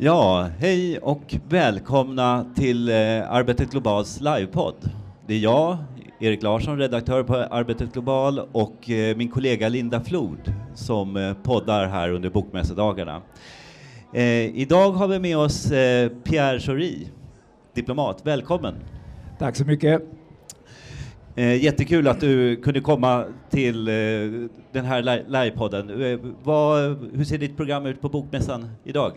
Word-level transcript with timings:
Ja, 0.00 0.48
hej 0.58 0.98
och 0.98 1.34
välkomna 1.48 2.46
till 2.54 2.88
eh, 2.88 2.94
Arbetet 3.32 3.70
Globals 3.70 4.20
livepodd. 4.20 4.90
Det 5.26 5.34
är 5.34 5.38
jag, 5.38 5.76
Erik 6.20 6.42
Larsson, 6.42 6.78
redaktör 6.78 7.22
på 7.22 7.36
Arbetet 7.36 7.92
Global 7.92 8.40
och 8.52 8.90
eh, 8.90 9.16
min 9.16 9.28
kollega 9.28 9.68
Linda 9.68 10.00
Flod 10.00 10.54
som 10.74 11.16
eh, 11.16 11.34
poddar 11.42 11.86
här 11.86 12.10
under 12.12 12.30
bokmässodagarna. 12.30 13.22
Idag 14.54 14.90
har 14.92 15.08
vi 15.08 15.18
med 15.18 15.38
oss 15.38 15.68
Pierre 16.24 16.60
Schori, 16.60 17.08
diplomat. 17.74 18.20
Välkommen! 18.26 18.74
Tack 19.38 19.56
så 19.56 19.64
mycket. 19.64 20.02
Jättekul 21.36 22.08
att 22.08 22.20
du 22.20 22.56
kunde 22.56 22.80
komma 22.80 23.24
till 23.50 23.84
den 24.72 24.84
här 24.84 25.02
li- 25.02 25.24
livepodden. 25.28 25.88
Hur 27.14 27.24
ser 27.24 27.38
ditt 27.38 27.56
program 27.56 27.86
ut 27.86 28.00
på 28.00 28.08
Bokmässan 28.08 28.68
idag? 28.84 29.12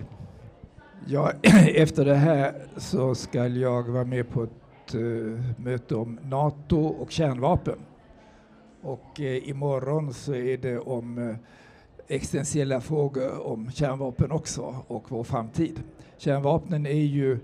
Ja, 1.08 1.32
efter 1.76 2.06
det 2.06 2.16
här 2.16 2.54
så 2.78 3.16
ska 3.16 3.48
jag 3.48 3.90
vara 3.90 4.06
med 4.06 4.30
på 4.30 4.44
ett 4.44 4.96
uh, 4.96 5.42
möte 5.58 5.96
om 5.96 6.20
NATO 6.24 6.80
och 6.86 7.12
kärnvapen. 7.12 7.80
Och 8.82 9.20
uh, 9.20 9.50
imorgon 9.50 10.14
så 10.14 10.34
är 10.34 10.58
det 10.58 10.80
om 10.80 11.18
uh, 11.18 11.36
existentiella 12.08 12.82
frågor 12.82 13.48
om 13.48 13.72
kärnvapen 13.72 14.32
också 14.32 14.76
och 14.88 15.06
vår 15.08 15.24
framtid. 15.24 15.84
Kärnvapnen 16.18 16.86
är 16.86 16.92
ju 16.92 17.40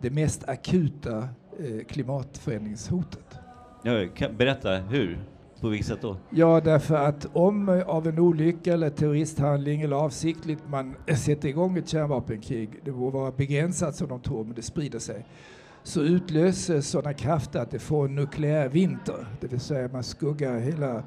det 0.00 0.10
mest 0.10 0.48
akuta 0.48 1.28
uh, 1.60 1.84
klimatförändringshotet. 1.88 3.38
Ja, 3.82 4.08
kan, 4.14 4.36
berätta, 4.36 4.76
hur? 4.76 5.18
På 5.64 5.68
vilket 5.68 5.86
sätt 5.86 6.02
då? 6.02 6.16
Ja, 6.30 6.60
därför 6.64 6.94
att 6.94 7.26
om 7.32 7.82
av 7.86 8.06
en 8.08 8.18
olycka 8.18 8.72
eller 8.72 8.90
terroristhandling 8.90 9.82
eller 9.82 9.96
avsiktligt 9.96 10.62
man 10.68 10.94
sätter 11.16 11.48
igång 11.48 11.78
ett 11.78 11.88
kärnvapenkrig, 11.88 12.80
det 12.84 12.92
må 12.92 13.10
vara 13.10 13.30
begränsat 13.32 13.96
som 13.96 14.08
de 14.08 14.20
tror, 14.20 14.44
men 14.44 14.54
det 14.54 14.62
sprider 14.62 14.98
sig, 14.98 15.26
så 15.82 16.00
utlöses 16.00 16.88
sådana 16.88 17.14
krafter 17.14 17.60
att 17.60 17.70
det 17.70 17.78
får 17.78 18.04
en 18.04 18.14
nukleär 18.14 18.68
vinter, 18.68 19.26
det 19.40 19.46
vill 19.46 19.60
säga 19.60 19.88
man 19.92 20.02
skuggar 20.02 20.58
hela 20.58 21.02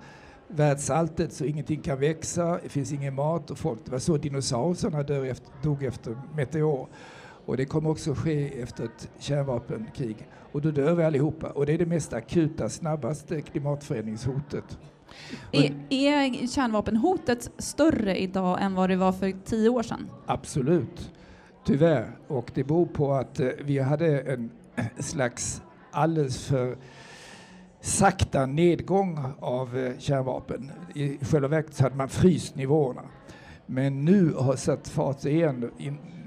världsalltet 0.48 1.34
så 1.34 1.46
ingenting 1.46 1.82
kan 1.82 2.00
växa, 2.00 2.60
det 2.64 2.70
finns 2.70 2.92
ingen 2.92 3.16
mat 3.16 3.52
och 3.52 3.58
folk, 3.58 3.80
det 3.86 3.92
var 3.92 4.00
så 4.00 4.18
dinosaurierna 4.18 5.04
dog 5.04 5.28
efter, 5.28 5.52
dog 5.64 5.84
efter 5.84 6.18
meteor. 6.36 6.88
Och 7.46 7.58
det 7.58 7.66
kommer 7.66 7.90
också 7.90 8.14
ske 8.14 8.62
efter 8.62 8.84
ett 8.84 9.10
kärnvapenkrig. 9.20 10.28
Och 10.58 10.64
då 10.64 10.72
dör 10.72 10.96
vi 10.96 11.04
allihopa. 11.04 11.48
Och 11.48 11.66
det 11.66 11.74
är 11.74 11.78
det 11.78 11.86
mest 11.86 12.14
akuta, 12.14 12.70
snabbaste 12.70 13.42
klimatförändringshotet. 13.42 14.80
Är, 15.52 15.76
är 15.90 16.48
kärnvapenhotet 16.48 17.52
större 17.58 18.18
idag 18.18 18.62
än 18.62 18.76
vad 18.76 18.90
det 18.90 18.96
var 18.96 19.12
för 19.12 19.34
tio 19.46 19.70
år 19.70 19.84
sedan? 19.84 20.10
Absolut, 20.26 21.12
tyvärr. 21.66 22.18
Och 22.28 22.52
det 22.54 22.64
beror 22.64 22.86
på 22.86 23.14
att 23.14 23.40
eh, 23.40 23.50
vi 23.64 23.80
hade 23.80 24.22
en 24.22 24.52
slags 25.00 25.62
alldeles 25.92 26.46
för 26.46 26.78
sakta 27.82 28.46
nedgång 28.46 29.20
av 29.40 29.78
eh, 29.78 29.98
kärnvapen. 29.98 30.72
I 30.96 31.18
själva 31.26 31.48
verket 31.48 31.80
hade 31.80 31.96
man 31.96 32.10
fryst 32.10 32.56
nivåerna. 32.56 33.04
Men 33.66 34.06
nu 34.06 34.34
har 34.34 34.56
satt 34.56 34.88
fart 34.88 35.26
igen 35.26 35.72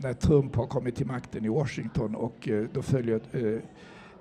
när 0.02 0.12
Trump 0.12 0.56
har 0.56 0.66
kommit 0.66 0.96
till 0.96 1.06
makten 1.06 1.44
i 1.44 1.48
Washington 1.48 2.14
och 2.14 2.48
eh, 2.48 2.66
då 2.72 2.82
följer 2.82 3.20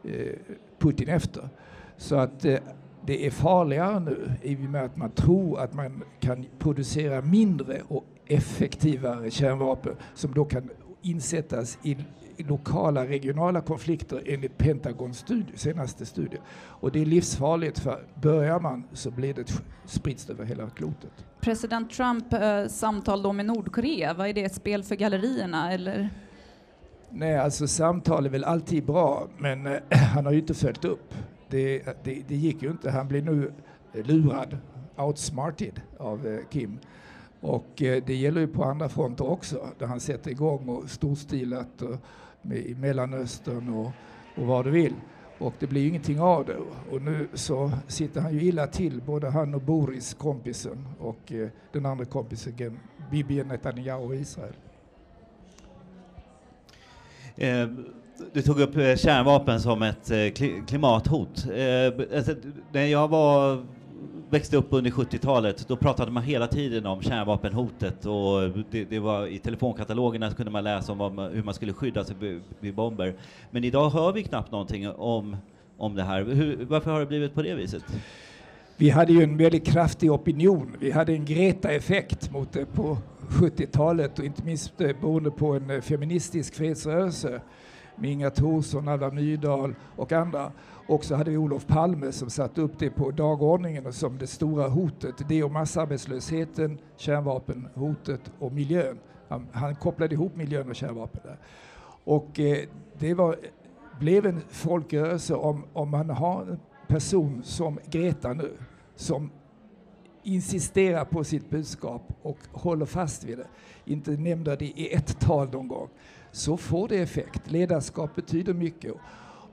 Eh, 0.03 0.33
Putin 0.79 1.09
efter. 1.09 1.49
Så 1.97 2.15
att 2.15 2.45
eh, 2.45 2.59
det 3.05 3.25
är 3.25 3.31
farligare 3.31 3.99
nu 3.99 4.31
i 4.41 4.55
och 4.55 4.59
med 4.59 4.83
att 4.83 4.97
man 4.97 5.11
tror 5.11 5.59
att 5.59 5.73
man 5.73 6.03
kan 6.19 6.45
producera 6.59 7.21
mindre 7.21 7.81
och 7.87 8.05
effektivare 8.27 9.31
kärnvapen 9.31 9.95
som 10.13 10.33
då 10.33 10.45
kan 10.45 10.69
insättas 11.01 11.77
i, 11.83 11.97
i 12.37 12.43
lokala 12.43 13.05
regionala 13.05 13.61
konflikter 13.61 14.23
enligt 14.25 14.57
Pentagons 14.57 15.17
studie, 15.17 15.57
senaste 15.57 16.05
studie. 16.05 16.37
Och 16.65 16.91
det 16.91 17.01
är 17.01 17.05
livsfarligt 17.05 17.79
för 17.79 18.03
börjar 18.21 18.59
man 18.59 18.83
så 18.93 19.11
blir 19.11 19.33
det 19.33 19.61
spritt 19.85 20.29
över 20.29 20.45
hela 20.45 20.69
klotet. 20.69 21.11
President 21.41 21.91
Trump 21.91 22.33
eh, 22.33 22.67
samtal 22.67 23.21
då 23.21 23.33
med 23.33 23.45
Nordkorea, 23.45 24.13
vad 24.13 24.27
är 24.27 24.33
det 24.33 24.43
ett 24.43 24.55
spel 24.55 24.83
för 24.83 24.95
gallerierna 24.95 25.73
eller? 25.73 26.09
Nej, 27.11 27.37
alltså 27.37 27.67
samtal 27.67 28.25
är 28.25 28.29
väl 28.29 28.43
alltid 28.43 28.85
bra, 28.85 29.27
men 29.37 29.67
eh, 29.67 29.79
han 30.13 30.25
har 30.25 30.31
ju 30.31 30.39
inte 30.39 30.53
följt 30.53 30.85
upp. 30.85 31.13
Det, 31.49 31.83
det, 32.03 32.23
det 32.27 32.35
gick 32.35 32.63
ju 32.63 32.71
inte. 32.71 32.91
Han 32.91 33.07
blir 33.07 33.21
nu 33.21 33.51
eh, 33.93 34.05
lurad, 34.05 34.57
outsmarted 34.97 35.81
av 35.97 36.27
eh, 36.27 36.39
Kim. 36.49 36.79
Och 37.41 37.81
eh, 37.81 38.03
det 38.05 38.15
gäller 38.15 38.41
ju 38.41 38.47
på 38.47 38.63
andra 38.63 38.89
fronter 38.89 39.29
också, 39.29 39.67
där 39.79 39.85
han 39.87 39.99
sätter 39.99 40.31
igång 40.31 40.69
och 40.69 40.89
storstilat 40.89 41.81
och 41.81 41.95
med, 42.41 42.57
i 42.57 42.75
Mellanöstern 42.75 43.69
och, 43.69 43.91
och 44.35 44.47
vad 44.47 44.65
du 44.65 44.71
vill. 44.71 44.93
Och 45.37 45.53
det 45.59 45.67
blir 45.67 45.81
ju 45.81 45.87
ingenting 45.87 46.19
av 46.19 46.45
det. 46.45 46.57
Och 46.91 47.01
nu 47.01 47.27
så 47.33 47.71
sitter 47.87 48.21
han 48.21 48.33
ju 48.33 48.41
illa 48.41 48.67
till, 48.67 49.01
både 49.01 49.29
han 49.29 49.53
och 49.53 49.61
Boris, 49.61 50.13
kompisen, 50.13 50.87
och 50.99 51.31
eh, 51.31 51.47
den 51.71 51.85
andra 51.85 52.05
kompisen, 52.05 52.79
Bibi 53.11 53.43
Netanyahu 53.43 54.15
i 54.15 54.19
Israel. 54.19 54.53
Eh, 57.39 57.67
du 58.33 58.41
tog 58.41 58.59
upp 58.59 58.77
eh, 58.77 58.95
kärnvapen 58.95 59.59
som 59.59 59.81
ett 59.81 60.11
eh, 60.11 60.29
klimathot. 60.67 61.45
Alltså, 62.15 62.35
när 62.71 62.85
jag 62.85 63.07
var, 63.07 63.63
växte 64.29 64.57
upp 64.57 64.67
under 64.69 64.91
70-talet, 64.91 65.67
då 65.67 65.75
pratade 65.75 66.11
man 66.11 66.23
hela 66.23 66.47
tiden 66.47 66.85
om 66.85 67.01
kärnvapenhotet 67.01 68.05
och 68.05 68.49
det, 68.71 68.85
det 68.85 68.99
var 68.99 69.27
i 69.27 69.39
telefonkatalogerna 69.39 70.31
kunde 70.31 70.51
man 70.51 70.63
läsa 70.63 70.91
om 70.91 71.17
hur 71.33 71.43
man 71.43 71.53
skulle 71.53 71.73
skydda 71.73 72.03
sig 72.03 72.15
vid 72.59 72.75
bomber. 72.75 73.13
Men 73.51 73.63
idag 73.63 73.89
hör 73.89 74.13
vi 74.13 74.23
knappt 74.23 74.51
någonting 74.51 74.89
om, 74.89 75.37
om 75.77 75.95
det 75.95 76.03
här. 76.03 76.23
Hur, 76.23 76.65
varför 76.65 76.91
har 76.91 76.99
det 76.99 77.05
blivit 77.05 77.33
på 77.33 77.41
det 77.41 77.55
viset? 77.55 77.83
Vi 78.77 78.89
hade 78.89 79.13
ju 79.13 79.23
en 79.23 79.37
väldigt 79.37 79.65
kraftig 79.65 80.11
opinion. 80.11 80.75
Vi 80.79 80.91
hade 80.91 81.13
en 81.13 81.25
Greta-effekt 81.25 82.31
mot 82.31 82.53
det 82.53 82.65
på 82.65 82.97
70-talet 83.29 84.19
och 84.19 84.25
inte 84.25 84.43
minst 84.43 84.81
eh, 84.81 84.95
beroende 85.01 85.31
på 85.31 85.53
en 85.53 85.69
eh, 85.69 85.81
feministisk 85.81 86.55
fredsrörelse 86.55 87.41
med 87.95 88.11
Inga 88.11 88.29
Thorsson, 88.29 88.87
Alva 88.87 89.11
Myrdal 89.11 89.75
och 89.95 90.11
andra. 90.11 90.51
Och 90.87 91.05
så 91.05 91.15
hade 91.15 91.31
vi 91.31 91.37
Olof 91.37 91.67
Palme 91.67 92.11
som 92.11 92.29
satte 92.29 92.61
upp 92.61 92.79
det 92.79 92.89
på 92.89 93.11
dagordningen 93.11 93.93
som 93.93 94.17
det 94.17 94.27
stora 94.27 94.67
hotet. 94.67 95.15
Det 95.27 95.43
och 95.43 95.51
massarbetslösheten, 95.51 96.77
kärnvapenhotet 96.95 98.31
och 98.39 98.51
miljön. 98.51 98.97
Han, 99.27 99.47
han 99.51 99.75
kopplade 99.75 100.15
ihop 100.15 100.35
miljön 100.35 100.69
och 100.69 100.75
kärnvapen 100.75 101.21
där. 101.23 101.37
Och 102.03 102.39
eh, 102.39 102.57
det 102.99 103.13
var, 103.13 103.35
blev 103.99 104.25
en 104.25 104.41
folkrörelse 104.49 105.35
om, 105.35 105.63
om 105.73 105.89
man 105.89 106.09
har 106.09 106.41
en 106.41 106.59
person 106.87 107.41
som 107.43 107.79
Greta 107.85 108.33
nu, 108.33 108.51
som 108.95 109.31
insisterar 110.33 111.05
på 111.05 111.23
sitt 111.23 111.49
budskap 111.49 112.13
och 112.21 112.37
håller 112.51 112.85
fast 112.85 113.23
vid 113.23 113.37
det, 113.37 113.47
inte 113.85 114.11
nämner 114.11 114.57
det 114.57 114.65
i 114.65 114.93
ett 114.93 115.19
tal 115.19 115.49
någon 115.49 115.67
gång, 115.67 115.89
så 116.31 116.57
får 116.57 116.87
det 116.87 116.97
effekt. 116.97 117.51
Ledarskap 117.51 118.15
betyder 118.15 118.53
mycket. 118.53 118.93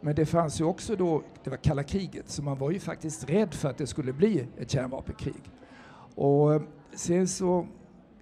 Men 0.00 0.14
det 0.14 0.26
fanns 0.26 0.60
ju 0.60 0.64
också 0.64 0.96
då, 0.96 1.22
det 1.44 1.50
var 1.50 1.56
kalla 1.56 1.82
kriget, 1.82 2.28
så 2.28 2.42
man 2.42 2.58
var 2.58 2.70
ju 2.70 2.78
faktiskt 2.78 3.30
rädd 3.30 3.54
för 3.54 3.68
att 3.68 3.78
det 3.78 3.86
skulle 3.86 4.12
bli 4.12 4.46
ett 4.58 4.70
kärnvapenkrig. 4.70 5.42
Och 6.14 6.54
eh, 6.54 6.62
sen 6.94 7.28
så 7.28 7.66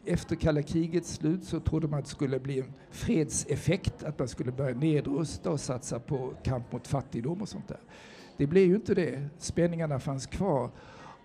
efter 0.05 0.37
kalla 0.37 0.63
krigets 0.63 1.15
slut 1.15 1.45
så 1.45 1.61
trodde 1.61 1.89
man 1.89 1.99
att 1.99 2.05
det 2.05 2.11
skulle 2.11 2.41
bli 2.41 2.61
en 2.61 2.73
fredseffekt, 2.91 4.05
att 4.05 4.19
man 4.19 4.29
skulle 4.29 4.53
börja 4.53 4.77
nedrusta 4.77 5.51
och 5.51 5.61
satsa 5.61 5.99
på 5.99 6.33
kamp 6.43 6.73
mot 6.73 6.87
fattigdom 6.87 7.43
och 7.43 7.49
sånt 7.49 7.69
där. 7.69 7.81
Det 8.37 8.47
blev 8.47 8.65
ju 8.65 8.75
inte 8.75 8.95
det. 8.95 9.29
Spänningarna 9.39 9.99
fanns 9.99 10.27
kvar. 10.27 10.71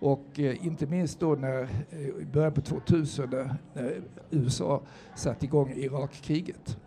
Och 0.00 0.40
eh, 0.40 0.66
inte 0.66 0.86
minst 0.86 1.20
då 1.20 1.34
när, 1.34 1.62
eh, 1.90 2.00
i 2.00 2.26
början 2.32 2.52
på 2.52 2.60
2000 2.60 3.30
när, 3.30 3.54
när 3.74 4.02
USA 4.30 4.82
satte 5.16 5.44
igång 5.44 5.72
Irakkriget. 5.72 6.78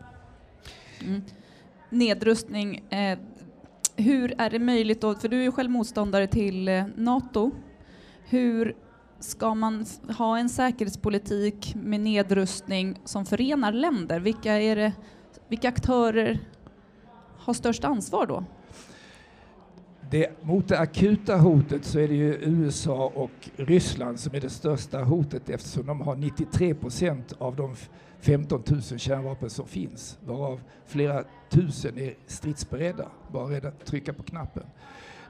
Mm. 1.02 1.22
Nedrustning, 1.90 2.76
eh, 2.90 3.20
hur 3.96 4.34
är 4.38 4.50
det 4.50 4.60
möjligt 4.60 5.02
då, 5.02 5.16
för 5.16 5.28
du 5.28 5.40
är 5.40 5.44
ju 5.44 5.52
själv 5.52 5.72
motståndare 5.72 6.28
till 6.28 6.68
eh, 6.68 6.86
NATO. 6.96 7.52
Hur 8.24 8.76
ska 9.20 9.56
man 9.56 9.86
ha 10.18 10.38
en 10.38 10.50
säkerhetspolitik 10.50 11.76
med 11.76 12.00
nedrustning 12.00 13.00
som 13.06 13.26
förenar 13.26 13.72
länder? 13.72 14.20
Vilka, 14.20 14.54
är 14.54 14.76
det, 14.76 14.94
vilka 15.48 15.68
aktörer 15.68 16.40
har 17.38 17.54
störst 17.54 17.84
ansvar 17.84 18.26
då? 18.26 18.44
Det, 20.14 20.30
mot 20.42 20.68
det 20.68 20.80
akuta 20.80 21.38
hotet 21.38 21.86
så 21.86 22.00
är 22.00 22.08
det 22.08 22.16
ju 22.16 22.34
USA 22.42 23.12
och 23.16 23.50
Ryssland 23.56 24.20
som 24.20 24.36
är 24.36 24.40
det 24.40 24.50
största 24.50 25.04
hotet 25.04 25.50
eftersom 25.50 25.86
de 25.86 26.02
har 26.02 26.16
93 26.16 26.74
procent 26.74 27.34
av 27.38 27.56
de 27.56 27.76
15 28.20 28.64
000 28.68 28.82
kärnvapen 28.82 29.50
som 29.50 29.68
finns, 29.68 30.18
varav 30.26 30.62
flera 30.86 31.24
tusen 31.50 31.98
är 31.98 32.14
stridsberedda, 32.28 33.08
bara 33.32 33.46
redan 33.46 33.72
att 33.72 33.86
trycka 33.86 34.14
på 34.14 34.24
knappen. 34.24 34.64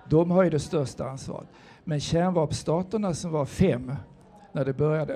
De 0.09 0.31
har 0.31 0.43
ju 0.43 0.49
det 0.49 0.59
största 0.59 1.09
ansvaret. 1.09 1.47
Men 1.83 1.99
kärnvapenstaterna 1.99 3.13
som 3.13 3.31
var 3.31 3.45
fem 3.45 3.91
när 4.51 4.65
det 4.65 4.73
började, 4.73 5.13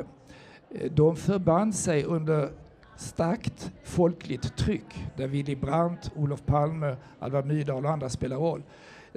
eh, 0.69 0.91
de 0.91 1.15
förband 1.15 1.75
sig 1.75 2.03
under 2.03 2.49
starkt 2.97 3.71
folkligt 3.83 4.57
tryck 4.57 5.05
där 5.17 5.27
Willy 5.27 5.55
Brandt, 5.55 6.11
Olof 6.15 6.45
Palme, 6.45 6.95
Alva 7.19 7.41
Myrdal 7.41 7.85
och 7.85 7.91
andra 7.91 8.09
spelar 8.09 8.37
roll. 8.37 8.63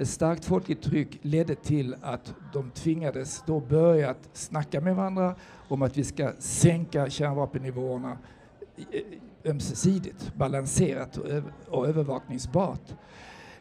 Ett 0.01 0.09
starkt 0.09 0.45
folkligt 0.45 0.81
tryck 0.81 1.19
ledde 1.21 1.55
till 1.55 1.95
att 2.01 2.33
de 2.53 2.71
tvingades 2.71 3.43
då 3.45 3.59
börja 3.59 4.09
att 4.09 4.29
snacka 4.33 4.81
med 4.81 4.95
varandra 4.95 5.35
om 5.67 5.81
att 5.81 5.97
vi 5.97 6.03
ska 6.03 6.31
sänka 6.39 7.09
kärnvapennivåerna 7.09 8.17
eh, 8.77 8.83
eh, 8.91 9.51
ömsesidigt, 9.51 10.33
balanserat 10.35 11.17
och, 11.17 11.25
över, 11.25 11.53
och 11.67 11.87
övervakningsbart. 11.87 12.95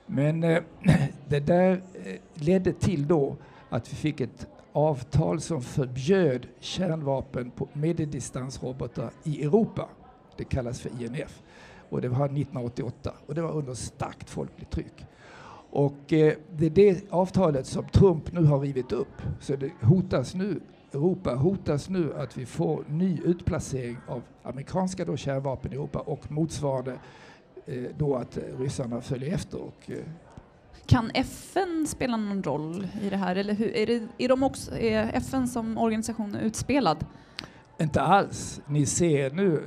Men 0.06 0.44
eh, 0.44 0.62
det 1.28 1.40
där 1.40 1.82
eh, 2.04 2.14
ledde 2.34 2.72
till 2.72 3.08
då 3.08 3.36
att 3.68 3.92
vi 3.92 3.96
fick 3.96 4.20
ett 4.20 4.46
avtal 4.72 5.40
som 5.40 5.62
förbjöd 5.62 6.46
kärnvapen 6.60 7.50
på 7.50 7.68
medeldistansrobotar 7.72 9.10
i 9.24 9.44
Europa. 9.44 9.88
Det 10.36 10.44
kallas 10.44 10.80
för 10.80 11.02
INF. 11.02 11.42
Och 11.90 12.00
det 12.00 12.08
var 12.08 12.24
1988 12.24 13.14
och 13.26 13.34
det 13.34 13.42
var 13.42 13.52
under 13.52 13.74
starkt 13.74 14.30
folkligt 14.30 14.70
tryck. 14.70 15.06
Och 15.70 16.12
eh, 16.12 16.34
det 16.56 16.66
är 16.66 16.70
det 16.70 17.12
avtalet 17.12 17.66
som 17.66 17.84
Trump 17.88 18.32
nu 18.32 18.44
har 18.44 18.60
rivit 18.60 18.92
upp. 18.92 19.22
Så 19.40 19.56
det 19.56 19.70
hotas 19.82 20.34
nu, 20.34 20.60
Europa 20.92 21.34
hotas 21.34 21.88
nu 21.88 22.14
att 22.14 22.38
vi 22.38 22.46
får 22.46 22.84
ny 22.88 23.20
utplacering 23.24 23.96
av 24.08 24.22
amerikanska 24.42 25.04
då 25.04 25.16
kärnvapen 25.16 25.72
i 25.72 25.74
Europa 25.74 25.98
och 25.98 26.32
motsvarande 26.32 26.98
eh, 27.66 27.84
då 27.98 28.16
att 28.16 28.38
ryssarna 28.58 29.00
följer 29.00 29.34
efter. 29.34 29.58
Och, 29.58 29.90
eh, 29.90 30.04
kan 30.86 31.10
FN 31.14 31.86
spela 31.86 32.16
någon 32.16 32.42
roll 32.42 32.86
i 33.02 33.10
det 33.10 33.16
här 33.16 33.36
eller 33.36 33.54
hur, 33.54 33.76
är, 33.76 33.86
det, 33.86 34.08
är, 34.18 34.28
de 34.28 34.42
också, 34.42 34.78
är 34.78 35.10
FN 35.14 35.48
som 35.48 35.78
organisation 35.78 36.34
utspelad? 36.34 37.06
Inte 37.80 38.00
alls. 38.00 38.60
Ni 38.66 38.86
ser 38.86 39.30
nu 39.30 39.62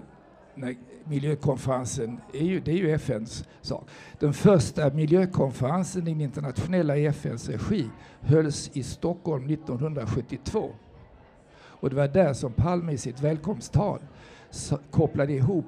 när 0.55 0.75
miljökonferensen, 1.07 2.21
är 2.33 2.43
ju, 2.45 2.59
det 2.59 2.71
är 2.71 2.75
ju 2.75 2.91
FNs 2.91 3.43
sak. 3.61 3.89
Den 4.19 4.33
första 4.33 4.89
miljökonferensen, 4.89 6.07
i 6.07 6.11
den 6.11 6.21
internationella 6.21 6.97
FNs 6.97 7.49
regi, 7.49 7.89
hölls 8.21 8.69
i 8.73 8.83
Stockholm 8.83 9.49
1972. 9.49 10.71
Och 11.55 11.89
det 11.89 11.95
var 11.95 12.07
där 12.07 12.33
som 12.33 12.53
Palme 12.53 12.91
i 12.91 12.97
sitt 12.97 13.21
välkomsttal 13.21 13.99
kopplade 14.91 15.33
ihop 15.33 15.65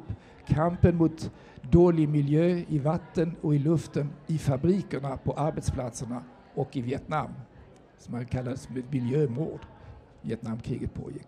kampen 0.48 0.96
mot 0.96 1.32
dålig 1.62 2.10
miljö 2.10 2.64
i 2.68 2.80
vatten 2.80 3.36
och 3.42 3.56
i 3.56 3.60
luften, 3.60 4.10
i 4.28 4.38
fabrikerna, 4.38 5.18
på 5.18 5.34
arbetsplatserna 5.34 6.24
och 6.54 6.78
i 6.78 6.82
Vietnam, 6.82 7.30
som 8.00 8.14
man 8.14 8.26
kallades 8.26 8.70
miljömord. 8.90 9.60
Vietnamkriget 10.22 10.94
pågick. 10.94 11.28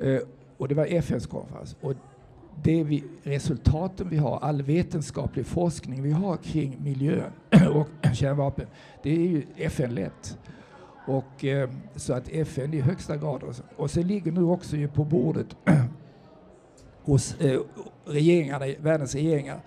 Eh, 0.00 0.20
och 0.56 0.68
det 0.68 0.74
var 0.74 0.86
FNs 0.86 1.26
konferens. 1.26 1.76
Och 1.80 1.94
det 2.62 2.84
vi, 2.84 3.04
resultaten 3.22 4.08
vi 4.08 4.16
har, 4.16 4.38
all 4.38 4.62
vetenskaplig 4.62 5.46
forskning 5.46 6.02
vi 6.02 6.10
har 6.10 6.36
kring 6.36 6.76
miljön 6.82 7.32
och 7.74 8.14
kärnvapen, 8.14 8.66
det 9.02 9.10
är 9.10 9.28
ju 9.28 9.42
FN-lett. 9.56 10.38
Och, 11.06 11.44
eh, 11.44 11.70
så 11.96 12.14
att 12.14 12.28
FN 12.28 12.74
i 12.74 12.80
högsta 12.80 13.16
grad. 13.16 13.42
Och 13.76 13.90
så 13.90 14.02
ligger 14.02 14.32
nu 14.32 14.42
också 14.42 14.76
ju 14.76 14.88
på 14.88 15.04
bordet 15.04 15.56
hos 17.02 17.40
eh, 17.40 17.60
regeringarna, 18.04 18.66
världens 18.78 19.14
regeringar, 19.14 19.60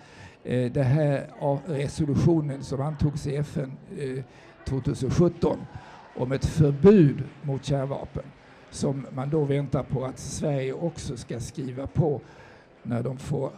eh, 0.44 0.72
det 0.72 0.82
här 0.82 1.26
resolutionen 1.66 2.62
som 2.62 2.80
antogs 2.80 3.26
i 3.26 3.36
FN 3.36 3.72
eh, 3.98 4.24
2017 4.64 5.58
om 6.16 6.32
ett 6.32 6.44
förbud 6.44 7.22
mot 7.42 7.64
kärnvapen 7.64 8.22
som 8.70 9.06
man 9.14 9.30
då 9.30 9.44
väntar 9.44 9.82
på 9.82 10.04
att 10.04 10.18
Sverige 10.18 10.72
också 10.72 11.16
ska 11.16 11.40
skriva 11.40 11.86
på 11.86 12.20
när 12.88 13.02
de 13.02 13.18
får 13.18 13.50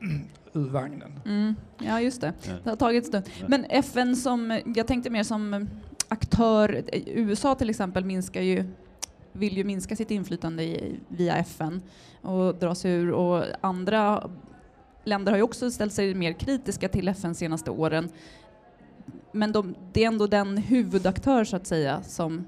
ur 0.52 0.68
vagnen. 0.68 1.20
Mm. 1.24 1.54
Ja, 1.78 2.00
just 2.00 2.20
det. 2.20 2.32
Det 2.64 2.70
har 2.70 2.76
tagit 2.76 3.06
stund. 3.06 3.24
Men 3.46 3.64
FN 3.64 4.16
som, 4.16 4.60
jag 4.76 4.86
tänkte 4.86 5.10
mer 5.10 5.22
som 5.22 5.68
aktör, 6.08 6.84
USA 7.06 7.54
till 7.54 7.70
exempel 7.70 8.04
minskar 8.04 8.40
ju 8.40 8.64
vill 9.32 9.56
ju 9.56 9.64
minska 9.64 9.96
sitt 9.96 10.10
inflytande 10.10 10.62
i, 10.62 11.00
via 11.08 11.36
FN 11.36 11.82
och 12.20 12.54
dra 12.54 12.74
sig 12.74 12.92
ur 12.92 13.10
och 13.10 13.44
andra 13.60 14.30
länder 15.04 15.32
har 15.32 15.36
ju 15.36 15.42
också 15.42 15.70
ställt 15.70 15.92
sig 15.92 16.14
mer 16.14 16.32
kritiska 16.32 16.88
till 16.88 17.08
FN 17.08 17.34
senaste 17.34 17.70
åren. 17.70 18.08
Men 19.32 19.52
de, 19.52 19.74
det 19.92 20.04
är 20.04 20.08
ändå 20.08 20.26
den 20.26 20.56
huvudaktör 20.56 21.44
så 21.44 21.56
att 21.56 21.66
säga 21.66 22.02
som 22.02 22.44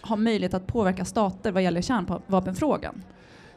har 0.00 0.16
möjlighet 0.16 0.54
att 0.54 0.66
påverka 0.66 1.04
stater 1.04 1.52
vad 1.52 1.62
gäller 1.62 1.82
kärnvapenfrågan. 1.82 3.02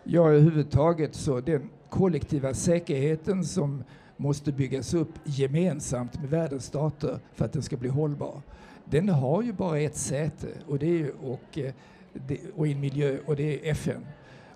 Ja, 0.03 0.29
överhuvudtaget 0.29 1.15
så 1.15 1.39
den 1.39 1.69
kollektiva 1.89 2.53
säkerheten 2.53 3.45
som 3.45 3.83
måste 4.17 4.51
byggas 4.51 4.93
upp 4.93 5.11
gemensamt 5.23 6.19
med 6.19 6.29
världens 6.29 6.65
stater 6.65 7.19
för 7.33 7.45
att 7.45 7.53
den 7.53 7.61
ska 7.61 7.77
bli 7.77 7.89
hållbar. 7.89 8.41
Den 8.85 9.09
har 9.09 9.43
ju 9.43 9.53
bara 9.53 9.79
ett 9.79 9.97
säte 9.97 10.47
och, 10.67 10.79
det 10.79 11.01
är, 11.01 11.11
och, 11.23 11.57
eh, 11.57 11.73
det, 12.13 12.39
och 12.55 12.67
en 12.67 12.79
miljö 12.79 13.17
och 13.25 13.35
det 13.35 13.67
är 13.67 13.71
FN. 13.71 14.05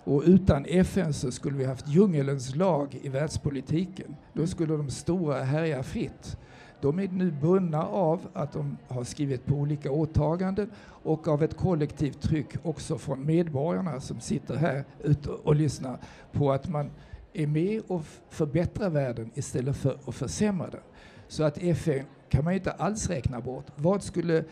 Och 0.04 0.22
utan 0.26 0.64
FN 0.64 1.12
så 1.12 1.32
skulle 1.32 1.58
vi 1.58 1.64
haft 1.64 1.88
djungelns 1.88 2.54
lag 2.54 2.98
i 3.02 3.08
världspolitiken. 3.08 4.16
Då 4.32 4.46
skulle 4.46 4.76
de 4.76 4.90
stora 4.90 5.42
härja 5.42 5.82
fritt. 5.82 6.38
De 6.86 6.98
är 6.98 7.08
nu 7.08 7.30
bundna 7.30 7.82
av 7.86 8.20
att 8.32 8.52
de 8.52 8.76
har 8.88 9.04
skrivit 9.04 9.46
på 9.46 9.54
olika 9.54 9.90
åtaganden 9.90 10.70
och 10.88 11.28
av 11.28 11.42
ett 11.42 11.56
kollektivt 11.56 12.20
tryck 12.20 12.46
också 12.62 12.98
från 12.98 13.26
medborgarna 13.26 14.00
som 14.00 14.20
sitter 14.20 14.56
här 14.56 14.84
ute 15.02 15.30
och 15.30 15.56
lyssnar 15.56 15.98
på 16.32 16.52
att 16.52 16.68
man 16.68 16.90
är 17.32 17.46
med 17.46 17.82
och 17.88 18.02
förbättrar 18.30 18.90
världen 18.90 19.30
istället 19.34 19.76
för 19.76 19.98
att 20.06 20.14
försämra 20.14 20.70
den. 20.70 20.80
Så 21.28 21.44
att 21.44 21.58
FN 21.58 22.04
kan 22.28 22.44
man 22.44 22.54
inte 22.54 22.72
alls 22.72 23.08
räkna 23.10 23.40
bort. 23.40 23.66
Vad 23.76 24.02
skulle 24.02 24.44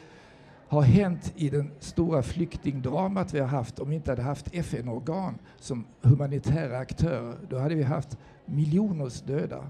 ha 0.69 0.81
hänt 0.81 1.33
i 1.37 1.51
den 1.51 1.71
stora 1.81 2.23
flyktingdramat 2.23 3.35
vi 3.35 3.41
har 3.41 3.49
haft 3.49 3.79
om 3.79 3.89
vi 3.89 3.97
inte 3.97 4.11
hade 4.11 4.23
haft 4.23 4.55
FN-organ 4.55 5.35
som 5.59 5.85
humanitära 6.03 6.79
aktörer? 6.79 7.35
Då 7.49 7.59
hade 7.59 7.75
vi 7.75 7.83
haft 7.83 8.19
miljoners 8.45 9.21
döda. 9.21 9.65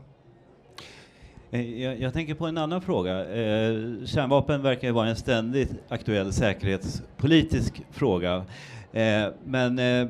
Eh, 1.55 1.83
jag, 1.83 2.01
jag, 2.01 2.13
tänker 2.13 2.35
på 2.35 2.47
en 2.47 2.59
annan 2.59 2.81
fråga. 2.81 3.21
Eh, 3.21 3.75
kärnvapen 4.05 4.63
verkar 4.63 4.93
vara 4.93 5.09
en 5.09 5.17
ständigt 5.17 5.71
aktuell 5.89 6.33
säkerhetspolitisk 6.33 7.83
fråga. 7.91 8.45
Eh, 8.93 9.27
men 9.45 9.79
eh, 9.79 10.09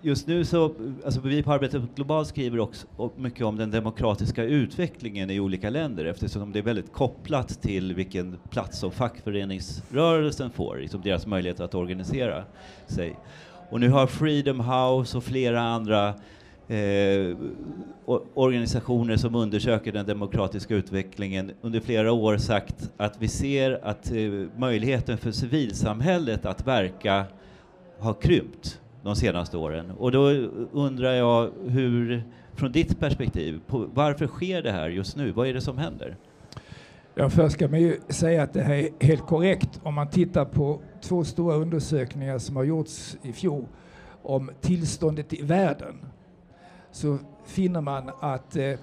just 0.00 0.26
nu 0.26 0.44
så, 0.44 0.74
alltså 1.04 1.20
vi 1.20 1.42
på 1.42 1.52
Arbetet 1.52 1.82
Globalt 1.94 2.28
skriver 2.28 2.60
också 2.60 2.86
mycket 3.16 3.44
om 3.44 3.56
den 3.56 3.70
demokratiska 3.70 4.44
utvecklingen 4.44 5.30
i 5.30 5.40
olika 5.40 5.70
länder 5.70 6.04
eftersom 6.04 6.52
det 6.52 6.58
är 6.58 6.62
väldigt 6.62 6.92
kopplat 6.92 7.62
till 7.62 7.94
vilken 7.94 8.38
plats 8.50 8.78
som 8.78 8.90
fackföreningsrörelsen 8.90 10.50
får, 10.50 10.76
liksom 10.76 11.00
deras 11.00 11.26
möjlighet 11.26 11.60
att 11.60 11.74
organisera 11.74 12.44
sig. 12.86 13.16
Och 13.70 13.80
nu 13.80 13.88
har 13.88 14.06
Freedom 14.06 14.60
House 14.60 15.16
och 15.16 15.24
flera 15.24 15.60
andra 15.60 16.14
eh, 16.68 17.36
organisationer 18.34 19.16
som 19.16 19.34
undersöker 19.34 19.92
den 19.92 20.06
demokratiska 20.06 20.74
utvecklingen 20.74 21.52
under 21.60 21.80
flera 21.80 22.12
år 22.12 22.36
sagt 22.36 22.90
att 22.96 23.16
vi 23.18 23.28
ser 23.28 23.80
att 23.82 24.10
eh, 24.12 24.30
möjligheten 24.56 25.18
för 25.18 25.30
civilsamhället 25.30 26.46
att 26.46 26.66
verka 26.66 27.24
har 27.98 28.14
krympt 28.14 28.80
de 29.02 29.16
senaste 29.16 29.56
åren. 29.56 29.90
Och 29.90 30.12
då 30.12 30.28
undrar 30.72 31.12
jag 31.12 31.50
hur, 31.66 32.22
från 32.54 32.72
ditt 32.72 33.00
perspektiv, 33.00 33.60
på, 33.66 33.86
varför 33.94 34.26
sker 34.26 34.62
det 34.62 34.72
här 34.72 34.88
just 34.88 35.16
nu? 35.16 35.32
Vad 35.32 35.48
är 35.48 35.54
det 35.54 35.60
som 35.60 35.78
händer? 35.78 36.16
Ja, 37.14 37.30
först 37.30 37.54
ska 37.54 37.68
man 37.68 37.80
ju 37.80 38.00
säga 38.08 38.42
att 38.42 38.52
det 38.52 38.62
här 38.62 38.74
är 38.74 38.88
helt 39.00 39.26
korrekt. 39.26 39.80
Om 39.82 39.94
man 39.94 40.10
tittar 40.10 40.44
på 40.44 40.80
två 41.02 41.24
stora 41.24 41.56
undersökningar 41.56 42.38
som 42.38 42.56
har 42.56 42.64
gjorts 42.64 43.16
i 43.22 43.32
fjol 43.32 43.66
om 44.22 44.50
tillståndet 44.60 45.32
i 45.32 45.42
världen 45.42 45.94
så 46.96 47.18
finner 47.44 47.80
man 47.80 48.10
att 48.20 48.56
eh, 48.56 48.74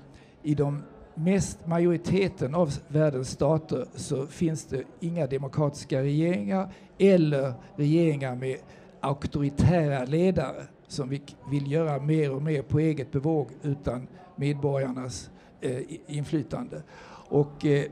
i 0.44 0.56
de 0.56 0.84
mest 1.16 1.68
majoriteten 1.68 2.56
av 2.56 2.74
världens 2.88 3.30
stater 3.30 3.86
så 3.96 4.28
finns 4.28 4.66
det 4.66 4.84
inga 5.00 5.28
demokratiska 5.28 6.02
regeringar 6.02 6.74
eller 6.98 7.54
regeringar 7.76 8.36
med 8.36 8.58
auktoritära 9.00 10.06
ledare 10.06 10.64
som 10.88 11.20
vill 11.50 11.72
göra 11.72 12.00
mer 12.00 12.32
och 12.32 12.42
mer 12.42 12.62
på 12.62 12.80
eget 12.80 13.12
bevåg 13.12 13.48
utan 13.62 14.08
medborgarnas 14.36 15.32
eh, 15.62 15.82
inflytande. 16.08 16.84
Och 17.30 17.66
eh, 17.66 17.86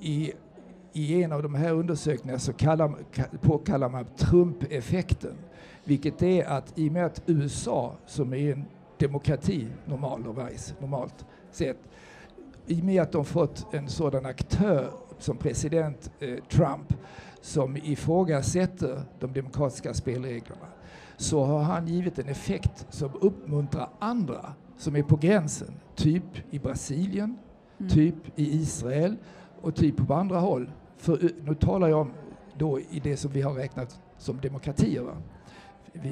i, 0.00 0.32
i 0.92 1.22
en 1.22 1.32
av 1.32 1.42
de 1.42 1.54
här 1.54 1.72
undersökningarna 1.72 2.38
så 2.38 2.52
kallar, 2.52 2.94
påkallar 3.40 3.88
man 3.88 4.04
Trump-effekten, 4.16 5.36
vilket 5.84 6.22
är 6.22 6.44
att 6.44 6.78
i 6.78 6.88
och 6.88 6.92
med 6.92 7.06
att 7.06 7.22
USA, 7.26 7.94
som 8.06 8.34
är 8.34 8.52
en 8.52 8.64
demokrati 8.98 9.66
normalerweise, 9.84 10.74
normalt 10.80 11.26
sett, 11.50 11.78
i 12.66 12.80
och 12.80 12.84
med 12.84 13.02
att 13.02 13.12
de 13.12 13.24
fått 13.24 13.74
en 13.74 13.88
sådan 13.88 14.26
aktör 14.26 14.90
som 15.18 15.36
president 15.36 16.10
eh, 16.20 16.44
Trump 16.50 16.94
som 17.40 17.76
ifrågasätter 17.76 19.02
de 19.20 19.32
demokratiska 19.32 19.94
spelreglerna 19.94 20.66
så 21.16 21.44
har 21.44 21.62
han 21.62 21.86
givit 21.86 22.18
en 22.18 22.28
effekt 22.28 22.86
som 22.90 23.10
uppmuntrar 23.20 23.88
andra 23.98 24.52
som 24.76 24.96
är 24.96 25.02
på 25.02 25.16
gränsen, 25.16 25.74
typ 25.94 26.24
i 26.50 26.58
Brasilien, 26.58 27.36
Mm. 27.78 27.90
typ 27.90 28.38
i 28.38 28.60
Israel 28.60 29.16
och 29.60 29.74
typ 29.74 30.06
på 30.06 30.14
andra 30.14 30.38
håll. 30.38 30.70
För, 30.96 31.30
nu 31.44 31.54
talar 31.54 31.88
jag 31.88 32.00
om 32.00 32.12
då 32.58 32.80
i 32.80 33.00
det 33.00 33.16
som 33.16 33.30
vi 33.30 33.42
har 33.42 33.52
räknat 33.52 34.00
som 34.18 34.40
demokratier. 34.40 35.02
Va? 35.02 35.12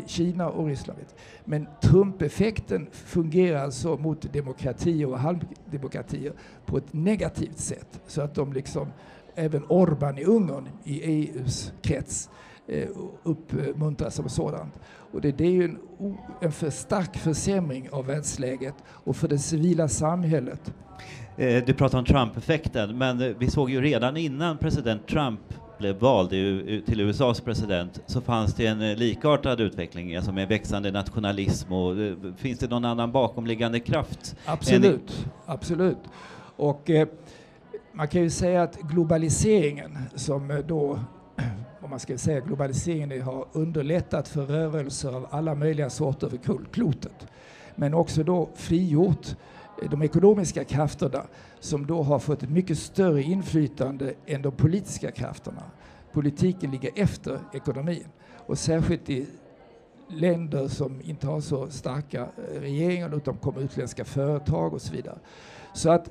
Kina 0.06 0.48
och 0.48 0.66
Ryssland. 0.66 0.98
Vet. 0.98 1.14
Men 1.44 1.66
Trump-effekten 1.82 2.86
fungerar 2.92 3.64
alltså 3.64 3.96
mot 3.96 4.32
demokratier 4.32 5.08
och 5.08 5.18
halvdemokratier 5.18 6.32
på 6.66 6.76
ett 6.78 6.92
negativt 6.92 7.58
sätt. 7.58 8.00
Så 8.06 8.22
att 8.22 8.34
de 8.34 8.52
liksom, 8.52 8.88
även 9.34 9.64
Orban 9.68 10.18
i 10.18 10.24
Ungern 10.24 10.68
i 10.84 11.00
EUs 11.00 11.72
krets 11.82 12.30
eh, 12.66 12.88
uppmuntras 13.22 14.20
av 14.20 14.28
sådant. 14.28 14.80
Och 14.84 15.20
det, 15.20 15.32
det 15.32 15.44
är 15.44 15.50
ju 15.50 15.64
en, 15.64 15.78
en 16.40 16.52
för 16.52 16.70
stark 16.70 17.16
försämring 17.16 17.90
av 17.90 18.06
världsläget 18.06 18.74
och 18.88 19.16
för 19.16 19.28
det 19.28 19.38
civila 19.38 19.88
samhället. 19.88 20.74
Eh, 21.36 21.64
du 21.64 21.74
pratar 21.74 21.98
om 21.98 22.04
Trump-effekten, 22.04 22.98
men 22.98 23.34
vi 23.38 23.50
såg 23.50 23.70
ju 23.70 23.80
redan 23.80 24.16
innan 24.16 24.58
president 24.58 25.06
Trump 25.06 25.40
blev 25.82 25.96
vald 25.96 26.30
till 26.86 27.00
USAs 27.00 27.40
president 27.40 28.00
så 28.06 28.20
fanns 28.20 28.54
det 28.54 28.66
en 28.66 28.82
eh, 28.82 28.96
likartad 28.96 29.60
utveckling, 29.60 30.16
alltså 30.16 30.32
med 30.32 30.48
växande 30.48 30.90
nationalism 30.90 31.72
och 31.72 32.00
eh, 32.00 32.14
finns 32.36 32.58
det 32.58 32.70
någon 32.70 32.84
annan 32.84 33.12
bakomliggande 33.12 33.80
kraft? 33.80 34.36
Absolut, 34.46 35.26
absolut. 35.46 35.98
Och 36.56 36.90
eh, 36.90 37.08
man 37.92 38.08
kan 38.08 38.22
ju 38.22 38.30
säga 38.30 38.62
att 38.62 38.80
globaliseringen 38.80 39.98
som 40.14 40.50
eh, 40.50 40.56
då, 40.56 40.98
om 41.80 41.90
man 41.90 42.00
ska 42.00 42.18
säga 42.18 42.40
globaliseringen 42.40 43.22
har 43.22 43.46
underlättat 43.52 44.28
för 44.28 44.46
rörelser 44.46 45.16
av 45.16 45.26
alla 45.30 45.54
möjliga 45.54 45.90
sorter 45.90 46.26
över 46.26 46.38
klotet. 46.72 47.26
Men 47.74 47.94
också 47.94 48.22
då 48.22 48.50
frigjort 48.54 49.26
de 49.90 50.02
ekonomiska 50.02 50.64
krafterna 50.64 51.22
som 51.60 51.86
då 51.86 52.02
har 52.02 52.18
fått 52.18 52.42
ett 52.42 52.50
mycket 52.50 52.78
större 52.78 53.22
inflytande 53.22 54.14
än 54.26 54.42
de 54.42 54.52
politiska 54.52 55.10
krafterna. 55.10 55.62
Politiken 56.12 56.70
ligger 56.70 56.90
efter 56.94 57.38
ekonomin 57.52 58.06
och 58.46 58.58
särskilt 58.58 59.10
i 59.10 59.26
länder 60.08 60.68
som 60.68 61.00
inte 61.04 61.26
har 61.26 61.40
så 61.40 61.70
starka 61.70 62.20
eh, 62.20 62.60
regeringar 62.60 63.16
utan 63.16 63.36
kommer 63.36 63.60
utländska 63.60 64.04
företag 64.04 64.74
och 64.74 64.82
så 64.82 64.92
vidare. 64.92 65.18
Så 65.74 65.90
att 65.90 66.10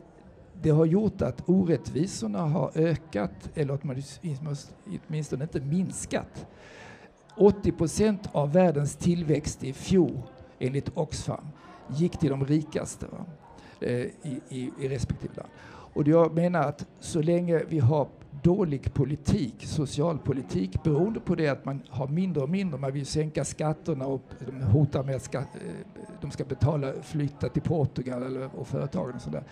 det 0.61 0.69
har 0.69 0.85
gjort 0.85 1.21
att 1.21 1.49
orättvisorna 1.49 2.41
har 2.41 2.71
ökat 2.75 3.49
eller 3.55 3.79
åtminstone 3.81 4.55
åtminstone 5.07 5.43
inte 5.43 5.59
minskat. 5.59 6.47
80 7.37 7.71
procent 7.71 8.29
av 8.31 8.53
världens 8.53 8.95
tillväxt 8.95 9.63
i 9.63 9.73
fjol 9.73 10.21
enligt 10.59 10.97
Oxfam 10.97 11.47
gick 11.87 12.17
till 12.17 12.29
de 12.29 12.45
rikaste 12.45 13.05
va? 13.05 13.25
Eh, 13.81 13.99
i, 13.99 14.41
i, 14.49 14.71
i 14.79 14.87
respektive 14.87 15.33
land. 15.35 15.49
Och 15.93 16.07
jag 16.07 16.33
menar 16.33 16.59
att 16.59 16.87
så 16.99 17.21
länge 17.21 17.63
vi 17.69 17.79
har 17.79 18.07
dålig 18.43 18.93
politik, 18.93 19.55
socialpolitik, 19.59 20.83
beroende 20.83 21.19
på 21.19 21.35
det 21.35 21.47
att 21.47 21.65
man 21.65 21.81
har 21.89 22.07
mindre 22.07 22.43
och 22.43 22.49
mindre, 22.49 22.79
man 22.79 22.93
vill 22.93 23.05
sänka 23.05 23.45
skatterna 23.45 24.05
och 24.05 24.21
de 24.45 24.61
hotar 24.61 25.03
med 25.03 25.15
att 25.15 25.23
skatt, 25.23 25.47
eh, 25.55 26.05
de 26.21 26.31
ska 26.31 26.43
betala, 26.43 26.93
flytta 27.03 27.49
till 27.49 27.61
Portugal 27.61 28.23
eller, 28.23 28.49
och 28.55 28.67
företagen 28.67 29.15
och 29.15 29.21
sådär. 29.21 29.43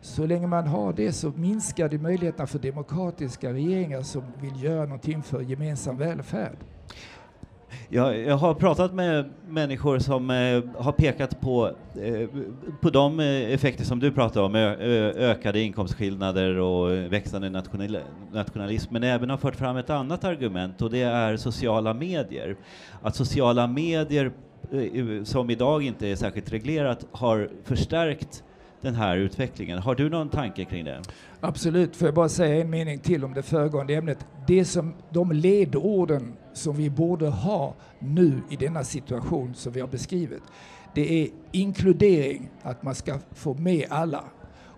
Så 0.00 0.26
länge 0.26 0.46
man 0.46 0.66
har 0.66 0.92
det 0.92 1.12
så 1.12 1.32
minskar 1.36 1.88
det 1.88 1.98
möjligheterna 1.98 2.46
för 2.46 2.58
demokratiska 2.58 3.52
regeringar 3.52 4.02
som 4.02 4.22
vill 4.40 4.62
göra 4.62 4.84
någonting 4.84 5.22
för 5.22 5.40
gemensam 5.40 5.96
välfärd. 5.96 6.56
Jag, 7.88 8.18
jag 8.18 8.36
har 8.36 8.54
pratat 8.54 8.94
med 8.94 9.30
människor 9.48 9.98
som 9.98 10.30
eh, 10.30 10.82
har 10.82 10.92
pekat 10.92 11.40
på, 11.40 11.70
eh, 12.02 12.28
på 12.80 12.90
de 12.90 13.20
eh, 13.20 13.26
effekter 13.26 13.84
som 13.84 14.00
du 14.00 14.10
pratar 14.10 14.42
om, 14.42 14.54
ö, 14.54 14.76
ö, 14.80 15.12
ökade 15.16 15.60
inkomstskillnader 15.60 16.58
och 16.58 16.90
växande 17.12 17.50
national, 17.50 17.98
nationalism, 18.32 18.92
men 18.92 19.02
även 19.02 19.30
har 19.30 19.36
fört 19.36 19.56
fram 19.56 19.76
ett 19.76 19.90
annat 19.90 20.24
argument 20.24 20.82
och 20.82 20.90
det 20.90 21.02
är 21.02 21.36
sociala 21.36 21.94
medier. 21.94 22.56
Att 23.02 23.16
sociala 23.16 23.66
medier, 23.66 24.32
eh, 24.72 25.24
som 25.24 25.50
idag 25.50 25.82
inte 25.82 26.08
är 26.08 26.16
särskilt 26.16 26.52
reglerat, 26.52 27.06
har 27.12 27.50
förstärkt 27.64 28.42
den 28.80 28.94
här 28.94 29.16
utvecklingen. 29.16 29.78
Har 29.78 29.94
du 29.94 30.10
någon 30.10 30.28
tanke 30.28 30.64
kring 30.64 30.84
det? 30.84 31.02
Absolut, 31.40 31.96
får 31.96 32.08
jag 32.08 32.14
bara 32.14 32.28
säga 32.28 32.60
en 32.60 32.70
mening 32.70 32.98
till 32.98 33.24
om 33.24 33.34
det 33.34 33.42
föregående 33.42 33.94
ämnet. 33.94 34.26
Det 34.46 34.64
som, 34.64 34.94
de 35.10 35.32
ledorden 35.32 36.36
som 36.54 36.76
vi 36.76 36.90
borde 36.90 37.28
ha 37.28 37.74
nu 37.98 38.40
i 38.50 38.56
denna 38.56 38.84
situation 38.84 39.54
som 39.54 39.72
vi 39.72 39.80
har 39.80 39.88
beskrivit, 39.88 40.42
det 40.94 41.22
är 41.22 41.28
inkludering, 41.52 42.50
att 42.62 42.82
man 42.82 42.94
ska 42.94 43.18
få 43.32 43.54
med 43.54 43.86
alla. 43.90 44.24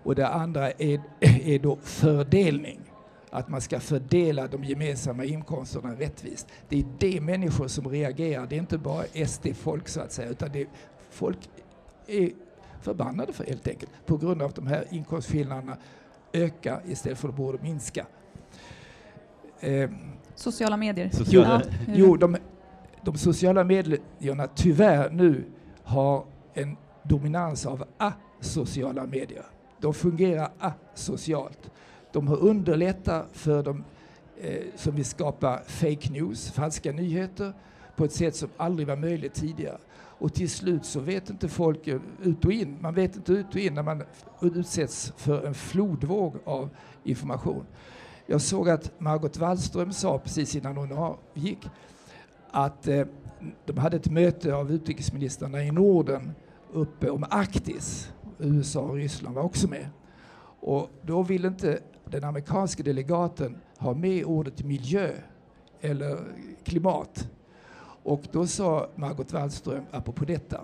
Och 0.03 0.15
det 0.15 0.27
andra 0.27 0.71
är, 0.71 1.01
är 1.19 1.59
då 1.59 1.77
fördelning, 1.81 2.79
att 3.29 3.49
man 3.49 3.61
ska 3.61 3.79
fördela 3.79 4.47
de 4.47 4.63
gemensamma 4.63 5.25
inkomsterna 5.25 5.93
rättvist. 5.93 6.47
Det 6.69 6.79
är 6.79 6.85
det 6.99 7.21
människor 7.21 7.67
som 7.67 7.89
reagerar, 7.89 8.47
det 8.47 8.55
är 8.55 8.59
inte 8.59 8.77
bara 8.77 9.25
SD-folk 9.27 9.87
så 9.87 10.01
att 10.01 10.11
säga, 10.11 10.29
utan 10.29 10.49
det 10.51 10.61
är 10.61 10.67
folk 11.09 11.37
är 12.07 12.31
förbannade 12.81 13.33
för 13.33 13.45
helt 13.45 13.67
enkelt 13.67 13.91
på 14.05 14.17
grund 14.17 14.41
av 14.41 14.49
att 14.49 14.55
de 14.55 14.67
här 14.67 14.85
inkomstskillnaderna 14.89 15.77
ökar 16.33 16.81
istället 16.87 17.17
för 17.17 17.29
att 17.29 17.35
borde 17.35 17.63
minska. 17.63 18.05
Eh, 19.59 19.89
Sociala 20.37 20.77
medier. 20.77 21.09
Sociala- 21.09 21.61
Ja, 21.87 21.93
jo, 21.95 22.15
de, 22.17 22.37
de 23.01 23.17
sociala 23.17 23.63
medierna 23.63 24.47
tyvärr 24.55 25.09
nu 25.09 25.43
har 25.83 26.23
en 26.53 26.77
dominans 27.03 27.65
av 27.65 27.83
asociala 27.97 29.05
medier. 29.05 29.45
De 29.79 29.93
fungerar 29.93 30.49
asocialt. 30.59 31.71
De 32.13 32.27
har 32.27 32.37
underlättat 32.37 33.27
för 33.31 33.63
dem 33.63 33.83
eh, 34.41 34.63
som 34.75 34.95
vill 34.95 35.05
skapa 35.05 35.59
fake 35.65 36.11
news, 36.11 36.51
falska 36.51 36.91
nyheter, 36.91 37.53
på 37.95 38.05
ett 38.05 38.13
sätt 38.13 38.35
som 38.35 38.49
aldrig 38.57 38.87
var 38.87 38.95
möjligt 38.95 39.33
tidigare. 39.33 39.77
Och 40.19 40.33
till 40.33 40.49
slut 40.49 40.85
så 40.85 40.99
vet 40.99 41.29
inte 41.29 41.47
folk 41.47 41.87
eh, 41.87 41.99
ut 42.23 42.45
och 42.45 42.51
in. 42.51 42.77
Man 42.81 42.93
vet 42.93 43.15
inte 43.15 43.31
ut 43.33 43.45
och 43.49 43.59
in 43.61 43.73
när 43.73 43.83
man 43.83 44.03
utsätts 44.41 45.13
för 45.17 45.45
en 45.47 45.53
flodvåg 45.53 46.35
av 46.45 46.69
information. 47.03 47.65
Jag 48.29 48.41
såg 48.41 48.69
att 48.69 48.99
Margot 48.99 49.37
Wallström 49.37 49.91
sa 49.91 50.19
precis 50.19 50.55
innan 50.55 50.77
hon 50.77 50.91
avgick 50.91 51.69
att 52.51 52.87
eh, 52.87 53.05
de 53.65 53.77
hade 53.77 53.97
ett 53.97 54.11
möte 54.11 54.55
av 54.55 54.71
utrikesministrarna 54.71 55.63
i 55.63 55.71
Norden 55.71 56.31
uppe 56.73 57.09
om 57.09 57.25
Arktis. 57.29 58.11
USA 58.39 58.81
och 58.81 58.95
Ryssland 58.95 59.35
var 59.35 59.43
också 59.43 59.67
med. 59.67 59.89
Och 60.59 60.89
då 61.01 61.23
ville 61.23 61.47
inte 61.47 61.79
den 62.05 62.23
amerikanske 62.23 62.83
delegaten 62.83 63.57
ha 63.77 63.93
med 63.93 64.25
ordet 64.25 64.63
miljö 64.63 65.11
eller 65.81 66.19
klimat. 66.63 67.29
Och 68.03 68.21
då 68.31 68.47
sa 68.47 68.89
Margot 68.95 69.33
Wallström, 69.33 69.83
apropå 69.91 70.25
detta, 70.25 70.61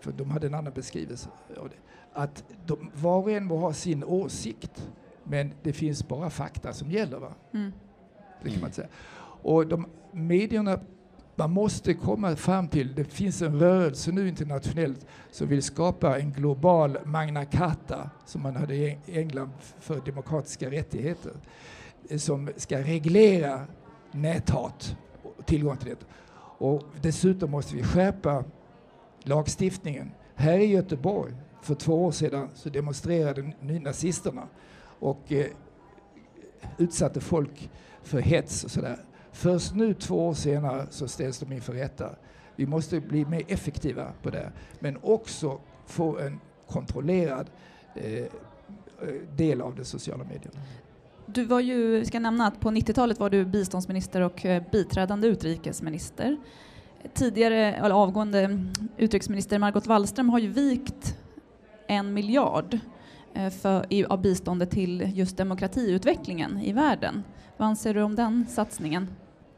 för 0.00 0.12
de 0.12 0.30
hade 0.30 0.46
en 0.46 0.54
annan 0.54 0.72
beskrivelse 0.72 1.28
av 1.60 1.68
det, 1.68 1.76
att 2.12 2.44
de, 2.66 2.90
var 2.94 3.18
och 3.18 3.30
en 3.30 3.44
må 3.44 3.56
ha 3.56 3.72
sin 3.72 4.04
åsikt, 4.04 4.90
men 5.24 5.52
det 5.62 5.72
finns 5.72 6.08
bara 6.08 6.30
fakta 6.30 6.72
som 6.72 6.90
gäller. 6.90 7.18
Va? 7.18 7.34
Mm. 7.52 7.72
Det 8.42 8.50
kan 8.50 8.60
man 8.60 8.72
säga. 8.72 8.88
Och 9.42 9.66
de 9.66 9.86
medierna, 10.12 10.80
man 11.34 11.50
måste 11.50 11.94
komma 11.94 12.36
fram 12.36 12.68
till, 12.68 12.94
det 12.94 13.04
finns 13.04 13.42
en 13.42 13.58
rörelse 13.60 14.12
nu 14.12 14.28
internationellt 14.28 15.06
som 15.30 15.48
vill 15.48 15.62
skapa 15.62 16.18
en 16.18 16.32
global 16.32 16.98
Magna 17.04 17.44
Carta, 17.44 18.10
som 18.26 18.42
man 18.42 18.56
hade 18.56 18.74
i 18.74 18.98
England 19.06 19.50
för 19.80 20.00
demokratiska 20.00 20.70
rättigheter, 20.70 21.32
eh, 22.08 22.18
som 22.18 22.50
ska 22.56 22.78
reglera 22.78 23.66
näthat 24.12 24.96
och 25.22 25.46
tillgång 25.46 25.76
till 25.76 25.88
det. 25.88 26.06
Och 26.58 26.82
dessutom 27.00 27.50
måste 27.50 27.76
vi 27.76 27.82
skärpa 27.82 28.44
lagstiftningen. 29.22 30.10
Här 30.34 30.58
i 30.58 30.66
Göteborg 30.66 31.34
för 31.62 31.74
två 31.74 32.04
år 32.04 32.12
sedan 32.12 32.48
så 32.54 32.68
demonstrerade 32.68 33.52
nynazisterna 33.60 34.48
och 34.98 35.32
eh, 35.32 35.46
utsatte 36.78 37.20
folk 37.20 37.70
för 38.02 38.20
hets 38.20 38.64
och 38.64 38.70
sådär. 38.70 38.98
Först 39.32 39.74
nu 39.74 39.94
två 39.94 40.28
år 40.28 40.34
senare 40.34 40.86
så 40.90 41.08
ställs 41.08 41.38
de 41.38 41.52
inför 41.52 41.72
rätta. 41.72 42.10
Vi 42.56 42.66
måste 42.66 43.00
bli 43.00 43.24
mer 43.24 43.42
effektiva 43.48 44.12
på 44.22 44.30
det, 44.30 44.52
men 44.78 44.98
också 45.02 45.60
få 45.86 46.18
en 46.18 46.40
kontrollerad 46.68 47.50
eh, 47.94 48.24
del 49.36 49.60
av 49.60 49.76
de 49.76 49.84
sociala 49.84 50.24
medierna. 50.24 50.60
Du 51.26 51.44
var 51.44 51.60
ju, 51.60 52.04
ska 52.04 52.20
nämna 52.20 52.46
att 52.46 52.60
på 52.60 52.70
90-talet 52.70 53.20
var 53.20 53.30
du 53.30 53.44
biståndsminister 53.44 54.20
och 54.20 54.44
eh, 54.44 54.62
biträdande 54.72 55.28
utrikesminister. 55.28 56.36
Tidigare, 57.14 57.74
eller 57.74 57.94
avgående 57.94 58.66
utrikesminister 58.96 59.58
Margot 59.58 59.86
Wallström 59.86 60.28
har 60.28 60.38
ju 60.38 60.48
vikt 60.48 61.18
en 61.86 62.14
miljard 62.14 62.78
för, 63.60 63.86
i, 63.88 64.04
av 64.04 64.22
biståndet 64.22 64.70
till 64.70 65.10
just 65.14 65.36
demokratiutvecklingen 65.36 66.58
i 66.58 66.72
världen. 66.72 67.22
Vad 67.56 67.68
anser 67.68 67.94
du 67.94 68.02
om 68.02 68.14
den 68.14 68.46
satsningen? 68.48 69.08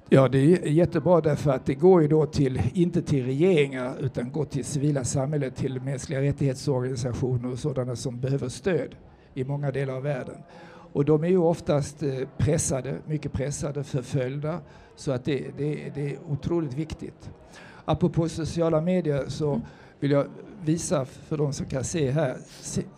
Ja, 0.08 0.28
det 0.28 0.38
är 0.38 0.66
jättebra 0.66 1.20
därför 1.20 1.50
att 1.50 1.66
det 1.66 1.74
går 1.74 2.02
ju 2.02 2.08
då 2.08 2.26
till, 2.26 2.60
inte 2.74 3.02
till 3.02 3.24
regeringar 3.24 3.96
utan 4.00 4.32
går 4.32 4.44
till 4.44 4.64
civila 4.64 5.04
samhället, 5.04 5.56
till 5.56 5.80
mänskliga 5.80 6.20
rättighetsorganisationer 6.20 7.52
och 7.52 7.58
sådana 7.58 7.96
som 7.96 8.20
behöver 8.20 8.48
stöd 8.48 8.94
i 9.34 9.44
många 9.44 9.70
delar 9.70 9.94
av 9.94 10.02
världen. 10.02 10.36
Och 10.92 11.04
de 11.04 11.24
är 11.24 11.28
ju 11.28 11.38
oftast 11.38 12.02
eh, 12.02 12.14
pressade, 12.38 12.94
mycket 13.06 13.32
pressade, 13.32 13.84
förföljda, 13.84 14.60
så 14.96 15.12
att 15.12 15.24
det, 15.24 15.44
det, 15.58 15.92
det 15.94 16.12
är 16.12 16.18
otroligt 16.28 16.74
viktigt. 16.74 17.30
Apropå 17.84 18.28
sociala 18.28 18.80
medier 18.80 19.24
så 19.28 19.48
mm. 19.48 19.60
Vill 20.00 20.10
jag 20.10 20.26
visa 20.64 21.04
för 21.04 21.36
de 21.36 21.52
som 21.52 21.66
kan 21.66 21.84
se 21.84 22.10
här 22.10 22.36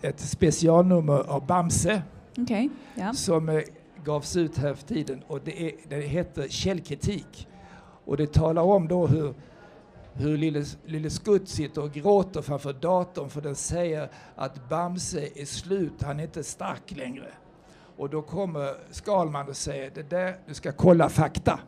ett 0.02 0.20
specialnummer 0.20 1.30
av 1.30 1.46
Bamse 1.46 2.02
okay, 2.36 2.68
yeah. 2.96 3.12
som 3.12 3.48
eh, 3.48 3.62
gavs 4.04 4.36
ut 4.36 4.58
här 4.58 4.74
för 4.74 4.86
tiden 4.86 5.22
och 5.26 5.40
det, 5.44 5.62
är, 5.62 5.72
det 5.88 5.96
heter 5.96 6.48
Källkritik. 6.48 7.48
Och 8.04 8.16
det 8.16 8.32
talar 8.32 8.62
om 8.62 8.88
då 8.88 9.06
hur, 9.06 9.34
hur 10.12 10.36
lille, 10.36 10.64
lille 10.84 11.10
Skutt 11.10 11.48
sitter 11.48 11.82
och 11.82 11.92
gråter 11.92 12.42
framför 12.42 12.72
datorn 12.72 13.30
för 13.30 13.40
den 13.40 13.54
säger 13.54 14.08
att 14.36 14.68
Bamse 14.68 15.28
är 15.34 15.44
slut, 15.44 16.02
han 16.02 16.20
är 16.20 16.24
inte 16.24 16.44
stark 16.44 16.96
längre. 16.96 17.28
Och 17.96 18.10
då 18.10 18.22
kommer 18.22 18.74
Skalman 18.90 19.48
och 19.48 19.56
säger 19.56 19.90
det 19.94 20.10
där, 20.10 20.36
du 20.46 20.54
ska 20.54 20.72
kolla 20.72 21.08
fakta. 21.08 21.60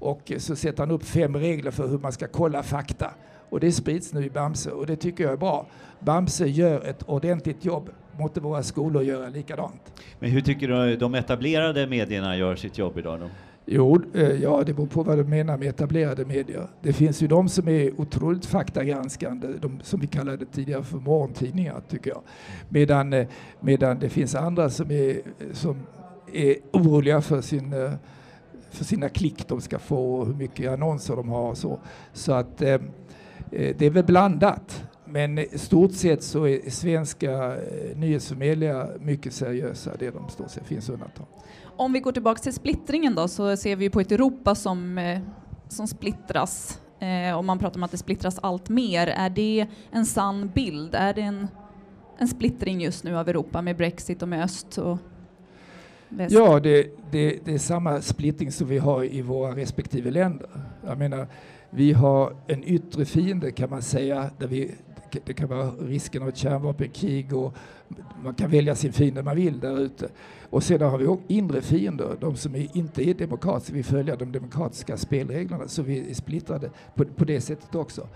Och 0.00 0.32
så 0.38 0.56
sätter 0.56 0.82
han 0.82 0.90
upp 0.90 1.04
fem 1.04 1.36
regler 1.36 1.70
för 1.70 1.88
hur 1.88 1.98
man 1.98 2.12
ska 2.12 2.26
kolla 2.26 2.62
fakta. 2.62 3.10
Och 3.50 3.60
det 3.60 3.72
sprids 3.72 4.12
nu 4.12 4.24
i 4.24 4.30
Bamse 4.30 4.70
och 4.70 4.86
det 4.86 4.96
tycker 4.96 5.24
jag 5.24 5.32
är 5.32 5.36
bra. 5.36 5.66
Bamse 6.00 6.46
gör 6.46 6.80
ett 6.80 7.02
ordentligt 7.02 7.64
jobb. 7.64 7.90
Måtte 8.18 8.40
våra 8.40 8.62
skolor 8.62 9.02
göra 9.02 9.28
likadant. 9.28 9.92
Men 10.18 10.30
hur 10.30 10.40
tycker 10.40 10.68
du 10.68 10.96
de 10.96 11.14
etablerade 11.14 11.86
medierna 11.86 12.36
gör 12.36 12.56
sitt 12.56 12.78
jobb 12.78 12.98
idag? 12.98 13.20
Då? 13.20 13.26
Jo, 13.66 14.02
eh, 14.14 14.22
ja, 14.22 14.62
det 14.66 14.72
beror 14.72 14.86
på 14.86 15.02
vad 15.02 15.18
du 15.18 15.24
menar 15.24 15.58
med 15.58 15.68
etablerade 15.68 16.24
medier. 16.24 16.66
Det 16.82 16.92
finns 16.92 17.22
ju 17.22 17.26
de 17.26 17.48
som 17.48 17.68
är 17.68 18.00
otroligt 18.00 18.46
faktagranskande, 18.46 19.48
de 19.60 19.80
som 19.82 20.00
vi 20.00 20.06
kallade 20.06 20.46
tidigare 20.46 20.82
för 20.82 20.98
morgontidningar, 20.98 21.82
tycker 21.88 22.10
jag. 22.10 22.22
Medan, 22.68 23.12
eh, 23.12 23.26
medan 23.60 23.98
det 23.98 24.08
finns 24.08 24.34
andra 24.34 24.70
som 24.70 24.90
är, 24.90 25.20
som 25.52 25.76
är 26.32 26.56
oroliga 26.72 27.20
för 27.20 27.40
sin 27.40 27.72
eh, 27.72 27.92
för 28.70 28.84
sina 28.84 29.08
klick 29.08 29.48
de 29.48 29.60
ska 29.60 29.78
få 29.78 30.14
och 30.14 30.26
hur 30.26 30.34
mycket 30.34 30.70
annonser 30.70 31.16
de 31.16 31.28
har 31.28 31.50
och 31.50 31.58
så. 31.58 31.80
Så 32.12 32.32
att 32.32 32.62
eh, 32.62 32.68
eh 32.68 32.80
det 33.50 33.82
är 33.82 33.90
väl 33.90 34.04
blandat. 34.04 34.84
Men 35.04 35.38
i 35.38 35.58
stort 35.58 35.92
sett 35.92 36.22
så 36.22 36.46
är 36.46 36.70
svenska 36.70 37.32
eh, 37.32 37.96
nyhetsförmedlingar 37.96 38.98
mycket 39.00 39.34
seriösa, 39.34 39.90
det 39.98 40.06
är 40.06 40.12
de 40.12 40.28
stort 40.28 40.50
sett, 40.50 40.66
finns 40.66 40.88
undantag. 40.88 41.26
Om 41.76 41.92
vi 41.92 42.00
går 42.00 42.12
tillbaka 42.12 42.42
till 42.42 42.52
splittringen 42.52 43.14
då 43.14 43.28
så 43.28 43.56
ser 43.56 43.76
vi 43.76 43.90
på 43.90 44.00
ett 44.00 44.12
Europa 44.12 44.54
som, 44.54 44.98
eh, 44.98 45.20
som 45.68 45.86
splittras. 45.86 46.80
Eh, 47.00 47.36
och 47.36 47.44
man 47.44 47.58
pratar 47.58 47.76
om 47.76 47.82
att 47.82 47.90
det 47.90 47.96
splittras 47.96 48.38
allt 48.42 48.68
mer. 48.68 49.06
Är 49.06 49.30
det 49.30 49.66
en 49.90 50.06
sann 50.06 50.50
bild? 50.54 50.94
Är 50.94 51.14
det 51.14 51.20
en, 51.20 51.48
en 52.18 52.28
splittring 52.28 52.80
just 52.80 53.04
nu 53.04 53.18
av 53.18 53.28
Europa 53.28 53.62
med 53.62 53.76
Brexit 53.76 54.22
och 54.22 54.28
med 54.28 54.44
öst 54.44 54.78
och 54.78 54.98
väst? 56.10 56.34
Ja, 56.34 56.60
det, 56.60 56.86
det, 57.10 57.38
det 57.44 57.52
är 57.52 57.58
samma 57.58 58.00
splittring 58.00 58.52
som 58.52 58.68
vi 58.68 58.78
har 58.78 59.04
i 59.04 59.22
våra 59.22 59.56
respektive 59.56 60.10
länder. 60.10 60.48
Jag 60.86 60.98
menar, 60.98 61.26
vi 61.70 61.92
har 61.92 62.36
en 62.46 62.64
yttre 62.64 63.04
fiende 63.04 63.50
kan 63.50 63.70
man 63.70 63.82
säga, 63.82 64.30
där 64.38 64.46
vi, 64.46 64.74
det 65.24 65.32
kan 65.32 65.48
vara 65.48 65.70
risken 65.70 66.22
av 66.22 66.28
ett 66.28 66.36
kärnvapenkrig 66.36 67.36
och 67.36 67.56
man 68.24 68.34
kan 68.34 68.50
välja 68.50 68.74
sin 68.74 68.92
fiende 68.92 69.22
man 69.22 69.36
vill 69.36 69.60
där 69.60 69.80
ute. 69.80 70.08
Och 70.50 70.62
sedan 70.62 70.90
har 70.90 70.98
vi 70.98 71.06
också 71.06 71.24
inre 71.28 71.60
fiender, 71.60 72.16
de 72.20 72.36
som 72.36 72.54
är, 72.54 72.76
inte 72.76 73.08
är 73.08 73.14
demokratiska, 73.14 73.74
vi 73.74 73.82
följer 73.82 74.16
de 74.16 74.32
demokratiska 74.32 74.96
spelreglerna, 74.96 75.68
så 75.68 75.82
vi 75.82 76.10
är 76.10 76.14
splittrade 76.14 76.70
på, 76.94 77.04
på 77.04 77.24
det 77.24 77.40
sättet 77.40 77.74
också. 77.74 78.08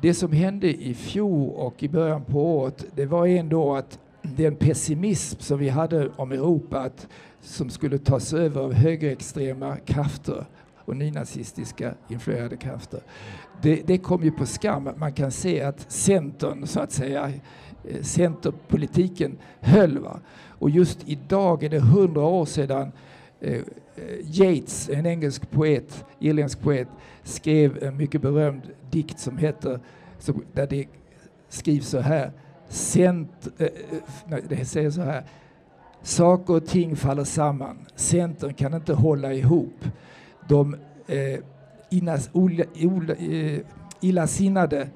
Det 0.00 0.14
som 0.14 0.32
hände 0.32 0.82
i 0.82 0.94
fjol 0.94 1.50
och 1.50 1.82
i 1.82 1.88
början 1.88 2.24
på 2.24 2.56
året, 2.56 2.84
det 2.94 3.06
var 3.06 3.26
ändå 3.26 3.74
att 3.74 3.98
den 4.36 4.56
pessimism 4.56 5.40
som 5.40 5.58
vi 5.58 5.68
hade 5.68 6.08
om 6.16 6.32
Europa, 6.32 6.78
att, 6.78 7.08
som 7.40 7.70
skulle 7.70 7.98
tas 7.98 8.32
över 8.32 8.60
av 8.60 8.72
högerextrema 8.72 9.76
krafter 9.76 10.46
och 10.86 10.96
nynazistiska 10.96 11.94
influerade 12.08 12.56
krafter. 12.56 13.00
Det, 13.62 13.86
det 13.86 13.98
kom 13.98 14.24
ju 14.24 14.30
på 14.30 14.46
skam. 14.46 14.88
Man 14.96 15.12
kan 15.12 15.30
se 15.30 15.62
att 15.62 15.92
Centern, 15.92 16.66
så 16.66 16.80
att 16.80 16.92
säga, 16.92 17.32
eh, 17.84 18.02
Centerpolitiken 18.02 19.38
höll. 19.60 19.98
Va? 19.98 20.20
Och 20.58 20.70
just 20.70 21.08
idag 21.08 21.62
är 21.62 21.68
det 21.68 21.80
hundra 21.80 22.22
år 22.22 22.44
sedan 22.44 22.92
eh, 23.40 23.54
eh 23.54 23.62
Yeats, 24.40 24.88
en 24.88 25.06
engelsk 25.06 25.50
poet, 25.50 26.04
irländsk 26.18 26.60
poet, 26.60 26.88
skrev 27.22 27.82
en 27.82 27.96
mycket 27.96 28.22
berömd 28.22 28.62
dikt 28.90 29.18
som 29.18 29.38
heter, 29.38 29.80
som, 30.18 30.44
där 30.52 30.66
det 30.66 30.86
skrivs 31.48 31.88
så 31.88 32.00
här, 32.00 32.32
Cent, 32.68 33.48
eh, 33.58 33.66
eh 33.66 33.72
nej, 34.26 34.42
det 34.48 34.64
säger 34.64 34.90
så 34.90 35.02
här, 35.02 35.24
saker 36.02 36.54
och 36.54 36.66
ting 36.66 36.96
faller 36.96 37.24
samman, 37.24 37.78
Centern 37.96 38.54
kan 38.54 38.74
inte 38.74 38.92
hålla 38.92 39.32
ihop. 39.32 39.84
De 40.48 40.76
eh, 41.06 41.40
inas, 41.90 42.30
ola, 42.32 42.64
ola, 42.82 43.14
eh, 43.14 43.60
illasinnade 44.00 44.88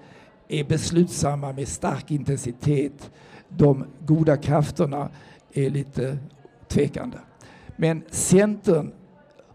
är 0.48 0.64
beslutsamma 0.64 1.52
med 1.52 1.68
stark 1.68 2.10
intensitet. 2.10 3.10
De 3.48 3.84
goda 4.06 4.36
krafterna 4.36 5.08
är 5.52 5.70
lite 5.70 6.18
tvekande. 6.68 7.18
Men 7.76 8.02
Centern 8.10 8.92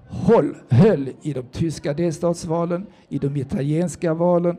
håll, 0.08 0.56
höll 0.70 1.10
i 1.22 1.34
de 1.34 1.42
tyska 1.42 1.94
delstatsvalen, 1.94 2.86
i 3.10 3.18
de 3.18 3.36
italienska 3.38 4.14
valen, 4.14 4.58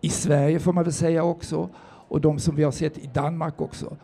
i 0.00 0.08
Sverige 0.08 0.58
får 0.58 0.72
man 0.72 0.84
väl 0.84 0.92
säga 0.92 1.22
också, 1.22 1.68
och 2.08 2.20
de 2.20 2.38
som 2.38 2.56
vi 2.56 2.62
har 2.62 2.72
sett 2.72 2.98
i 2.98 3.10
Danmark 3.14 3.60
också. 3.60 3.96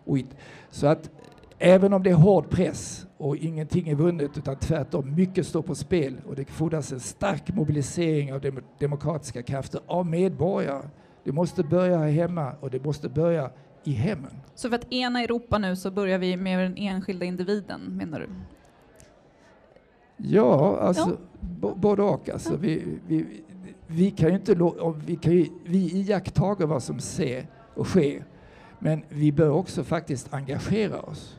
så 0.71 0.87
att 0.87 1.11
även 1.59 1.93
om 1.93 2.03
det 2.03 2.11
är 2.11 2.15
hård 2.15 2.51
press 2.51 3.07
och 3.17 3.37
ingenting 3.37 3.89
är 3.89 3.95
vunnet 3.95 4.39
utan 4.39 4.57
tvärtom 4.57 5.15
mycket 5.15 5.47
står 5.47 5.63
på 5.63 5.75
spel 5.75 6.21
och 6.27 6.37
det 6.37 6.45
fordras 6.45 6.93
en 6.93 7.01
stark 7.01 7.55
mobilisering 7.55 8.33
av 8.33 8.41
dem 8.41 8.59
demokratiska 8.79 9.43
krafter 9.43 9.81
av 9.87 10.07
medborgare. 10.07 10.83
Det 11.25 11.33
måste 11.33 11.63
börja 11.63 11.99
här 11.99 12.11
hemma 12.11 12.53
och 12.61 12.71
det 12.71 12.85
måste 12.85 13.09
börja 13.09 13.51
i 13.85 13.93
hemmen. 13.93 14.31
Så 14.55 14.69
för 14.69 14.77
att 14.77 14.93
ena 14.93 15.23
Europa 15.23 15.59
nu 15.59 15.77
så 15.77 15.91
börjar 15.91 16.19
vi 16.19 16.37
med 16.37 16.59
den 16.59 16.77
enskilda 16.77 17.25
individen 17.25 17.81
menar 17.97 18.21
du? 18.21 18.29
Ja, 20.17 20.79
alltså 20.81 21.19
ja. 21.63 21.75
både 21.77 22.03
och. 22.03 22.29
Alltså, 22.29 22.53
ja. 22.53 22.59
vi, 22.61 22.99
vi, 23.07 23.43
vi 23.87 24.11
kan 24.11 24.29
ju 24.29 24.35
inte 24.35 24.55
vi, 25.07 25.17
kan 25.17 25.33
ju, 25.33 25.47
vi 25.65 25.79
iakttar 25.79 26.67
vad 26.67 26.83
som 26.83 27.01
sker 27.01 27.47
och 27.75 27.87
sker, 27.87 28.25
men 28.79 29.03
vi 29.09 29.33
bör 29.33 29.51
också 29.51 29.85
faktiskt 29.85 30.35
engagera 30.35 31.01
oss. 31.01 31.37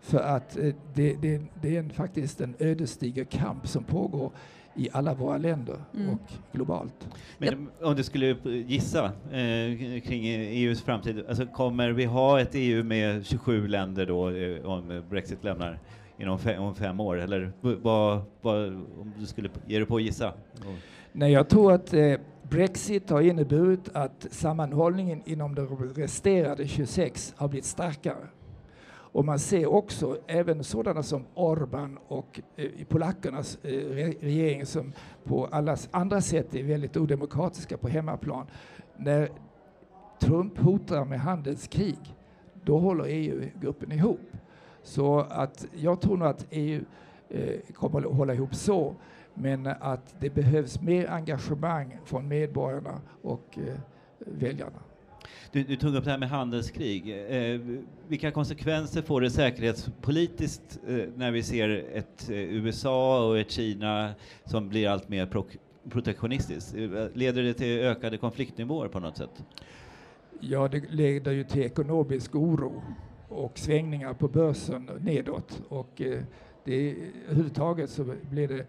För 0.00 0.20
att 0.20 0.56
eh, 0.56 0.74
det, 0.94 1.14
det, 1.14 1.42
det, 1.62 1.76
är 1.76 1.80
en, 1.80 1.90
faktiskt 1.90 2.40
en 2.40 2.54
ödesdiger 2.58 3.24
kamp 3.24 3.68
som 3.68 3.84
pågår 3.84 4.32
i 4.74 4.88
alla 4.92 5.14
våra 5.14 5.38
länder 5.38 5.76
mm. 5.94 6.10
och 6.10 6.32
globalt. 6.52 7.08
Men 7.38 7.70
om 7.82 7.94
du 7.94 8.02
skulle 8.02 8.36
gissa 8.44 9.04
eh, 9.04 10.00
kring 10.00 10.26
EUs 10.26 10.82
framtid, 10.82 11.24
alltså 11.28 11.46
kommer 11.46 11.90
vi 11.90 12.04
ha 12.04 12.40
ett 12.40 12.50
EU 12.52 12.84
med 12.84 13.26
27 13.26 13.68
länder 13.68 14.06
då 14.06 14.30
eh, 14.30 14.64
om 14.64 15.02
Brexit 15.10 15.44
lämnar 15.44 15.78
inom 16.18 16.38
fem, 16.38 16.62
om 16.62 16.74
fem 16.74 17.00
år? 17.00 17.16
Eller 17.16 17.52
vad, 17.60 18.22
vad, 18.40 18.66
om 18.74 19.12
du 19.18 19.26
skulle 19.26 19.48
ge 19.66 19.78
dig 19.78 19.86
på 19.86 19.96
att 19.96 20.02
gissa? 20.02 20.32
Nej, 21.12 21.32
jag 21.32 21.48
tror 21.48 21.72
att 21.72 21.94
eh, 21.94 22.14
Brexit 22.50 23.10
har 23.10 23.20
inneburit 23.20 23.88
att 23.94 24.26
sammanhållningen 24.30 25.22
inom 25.24 25.54
de 25.54 25.66
resterande 25.94 26.68
26 26.68 27.34
har 27.36 27.48
blivit 27.48 27.64
starkare. 27.64 28.28
Och 29.12 29.24
man 29.24 29.38
ser 29.38 29.66
också 29.66 30.18
även 30.26 30.64
sådana 30.64 31.02
som 31.02 31.24
Orban 31.34 31.98
och 32.08 32.40
eh, 32.56 32.70
polackernas 32.88 33.58
eh, 33.64 33.70
regering 34.20 34.66
som 34.66 34.92
på 35.24 35.46
alla 35.46 35.76
andra 35.90 36.20
sätt 36.20 36.54
är 36.54 36.62
väldigt 36.62 36.96
odemokratiska 36.96 37.76
på 37.76 37.88
hemmaplan. 37.88 38.46
När 38.96 39.28
Trump 40.20 40.58
hotar 40.58 41.04
med 41.04 41.20
handelskrig, 41.20 41.98
då 42.64 42.78
håller 42.78 43.04
EU-gruppen 43.08 43.92
ihop. 43.92 44.30
Så 44.82 45.20
att 45.20 45.66
jag 45.76 46.00
tror 46.00 46.16
nog 46.16 46.28
att 46.28 46.46
EU 46.50 46.84
eh, 47.28 47.60
kommer 47.74 47.98
att 47.98 48.16
hålla 48.16 48.34
ihop 48.34 48.54
så, 48.54 48.94
men 49.34 49.66
att 49.66 50.14
det 50.20 50.30
behövs 50.30 50.80
mer 50.80 51.10
engagemang 51.10 51.98
från 52.04 52.28
medborgarna 52.28 53.00
och 53.22 53.58
eh, 53.58 53.74
väljarna. 54.18 54.82
Du, 55.52 55.62
du, 55.62 55.76
tog 55.76 55.94
upp 55.94 56.04
det 56.04 56.10
här 56.10 56.18
med 56.18 56.28
handelskrig. 56.28 57.26
Eh, 57.28 57.60
vilka 58.08 58.30
konsekvenser 58.30 59.02
får 59.02 59.20
det 59.20 59.30
säkerhetspolitiskt 59.30 60.78
eh, 60.88 60.96
när 61.16 61.30
vi 61.30 61.42
ser 61.42 61.68
ett 61.94 62.30
eh, 62.30 62.36
USA 62.36 63.28
och 63.28 63.38
ett 63.38 63.50
Kina 63.50 64.10
som 64.44 64.68
blir 64.68 64.88
allt 64.88 65.08
mer 65.08 65.26
pro 65.26 65.46
protektionistiskt? 65.90 66.74
Eh, 66.74 67.06
leder 67.14 67.42
det 67.42 67.54
till 67.54 67.80
ökade 67.80 68.18
konfliktnivåer 68.18 68.88
på 68.88 69.00
något 69.00 69.16
sätt? 69.16 69.44
Ja, 70.40 70.68
det 70.68 70.90
leder 70.90 71.32
ju 71.32 71.44
till 71.44 71.62
ekonomisk 71.62 72.34
oro 72.34 72.82
och 73.28 73.58
svängningar 73.58 74.14
på 74.14 74.28
börsen 74.28 74.90
nedåt. 75.00 75.62
Och 75.68 76.00
eh, 76.00 76.22
det, 76.64 76.96
överhuvudtaget 77.26 77.90
så 77.90 78.14
blir 78.30 78.48
det 78.48 78.66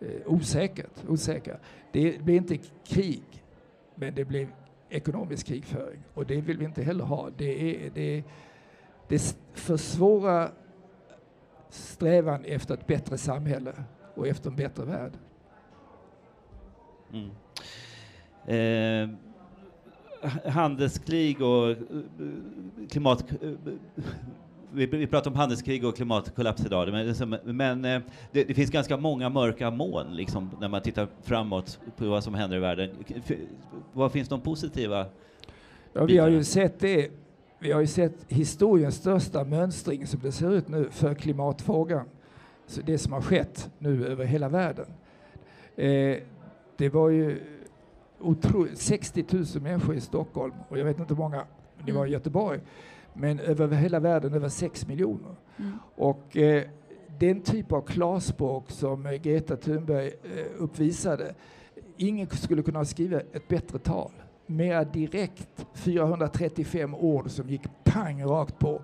Eh, 0.00 0.08
osäkert, 0.26 1.08
osäkra. 1.08 1.56
Det 1.92 2.22
blir 2.22 2.36
inte 2.36 2.58
krig, 2.84 3.44
men 3.94 4.14
det 4.14 4.24
blir 4.24 4.48
ekonomisk 4.88 5.46
krigföring 5.46 6.02
och 6.14 6.26
det 6.26 6.40
vill 6.40 6.58
vi 6.58 6.64
inte 6.64 6.82
heller 6.82 7.04
ha. 7.04 7.30
Det, 7.36 7.86
är, 7.86 7.90
det, 7.90 8.24
det 9.08 9.36
försvårar 9.52 10.50
strävan 11.68 12.44
efter 12.44 12.74
ett 12.74 12.86
bättre 12.86 13.18
samhälle 13.18 13.74
och 14.14 14.26
efter 14.28 14.50
en 14.50 14.56
bättre 14.56 14.84
värld. 14.84 15.12
Mm. 17.12 17.30
Eh, 18.46 19.08
handelskrig 20.52 21.42
och 21.42 21.70
eh, 21.70 21.76
klimat... 22.90 23.32
Eh, 23.42 23.52
vi, 24.72 24.86
vi 24.86 25.06
pratar 25.06 25.30
om 25.30 25.36
handelskrig 25.36 25.84
och 25.84 25.96
klimatkollaps 25.96 26.66
idag, 26.66 26.88
men, 26.92 27.38
men 27.56 27.84
eh, 27.84 28.00
det, 28.32 28.44
det, 28.44 28.54
finns 28.54 28.70
ganska 28.70 28.96
många 28.96 29.28
mörka 29.28 29.70
moln 29.70 30.16
liksom, 30.16 30.50
när 30.60 30.68
man 30.68 30.82
tittar 30.82 31.08
framåt 31.22 31.80
på 31.96 32.08
vad 32.08 32.24
som 32.24 32.34
händer 32.34 32.56
i 32.56 32.60
världen. 32.60 32.90
Vad 33.92 34.12
finns 34.12 34.28
de 34.28 34.40
positiva? 34.40 35.06
Ja, 35.92 36.04
vi 36.04 36.18
har 36.18 36.28
ju 36.28 36.44
sett 36.44 36.80
det. 36.80 37.10
Vi 37.58 37.72
har 37.72 37.80
ju 37.80 37.86
sett 37.86 38.14
historiens 38.28 38.94
största 38.94 39.44
mönstring 39.44 40.06
som 40.06 40.20
det 40.20 40.32
ser 40.32 40.54
ut 40.54 40.68
nu 40.68 40.88
för 40.90 41.14
klimatfrågan. 41.14 42.06
Så 42.66 42.80
det 42.80 42.98
som 42.98 43.12
har 43.12 43.20
skett 43.20 43.70
nu 43.78 44.06
över 44.06 44.24
hela 44.24 44.48
världen. 44.48 44.86
Eh, 45.76 46.16
det 46.76 46.88
var 46.88 47.08
ju 47.08 47.40
otroligt, 48.20 48.78
60 48.78 49.24
000 49.30 49.44
människor 49.62 49.94
i 49.94 50.00
Stockholm 50.00 50.54
och 50.68 50.78
jag 50.78 50.84
vet 50.84 50.98
inte 50.98 51.14
hur 51.14 51.22
många 51.22 51.44
det 51.86 51.92
var 51.92 52.00
i 52.00 52.08
mm. 52.08 52.12
Göteborg. 52.12 52.60
Men 53.14 53.40
över 53.40 53.68
hela 53.68 54.00
världen 54.00 54.34
över 54.34 54.48
6 54.48 54.86
miljoner. 54.86 55.34
Mm. 55.56 55.78
Och 55.96 56.36
eh, 56.36 56.64
den 57.18 57.40
typ 57.40 57.72
av 57.72 57.80
klarspråk 57.80 58.70
som 58.70 59.06
eh, 59.06 59.12
Greta 59.12 59.56
Thunberg 59.56 60.06
eh, 60.06 60.46
uppvisade, 60.58 61.34
ingen 61.96 62.28
skulle 62.28 62.62
kunna 62.62 62.84
skriva 62.84 63.20
ett 63.20 63.48
bättre 63.48 63.78
tal. 63.78 64.10
Mer 64.46 64.84
direkt, 64.84 65.66
435 65.74 66.94
ord 66.94 67.30
som 67.30 67.48
gick 67.48 67.62
pang 67.84 68.24
rakt 68.24 68.58
på. 68.58 68.82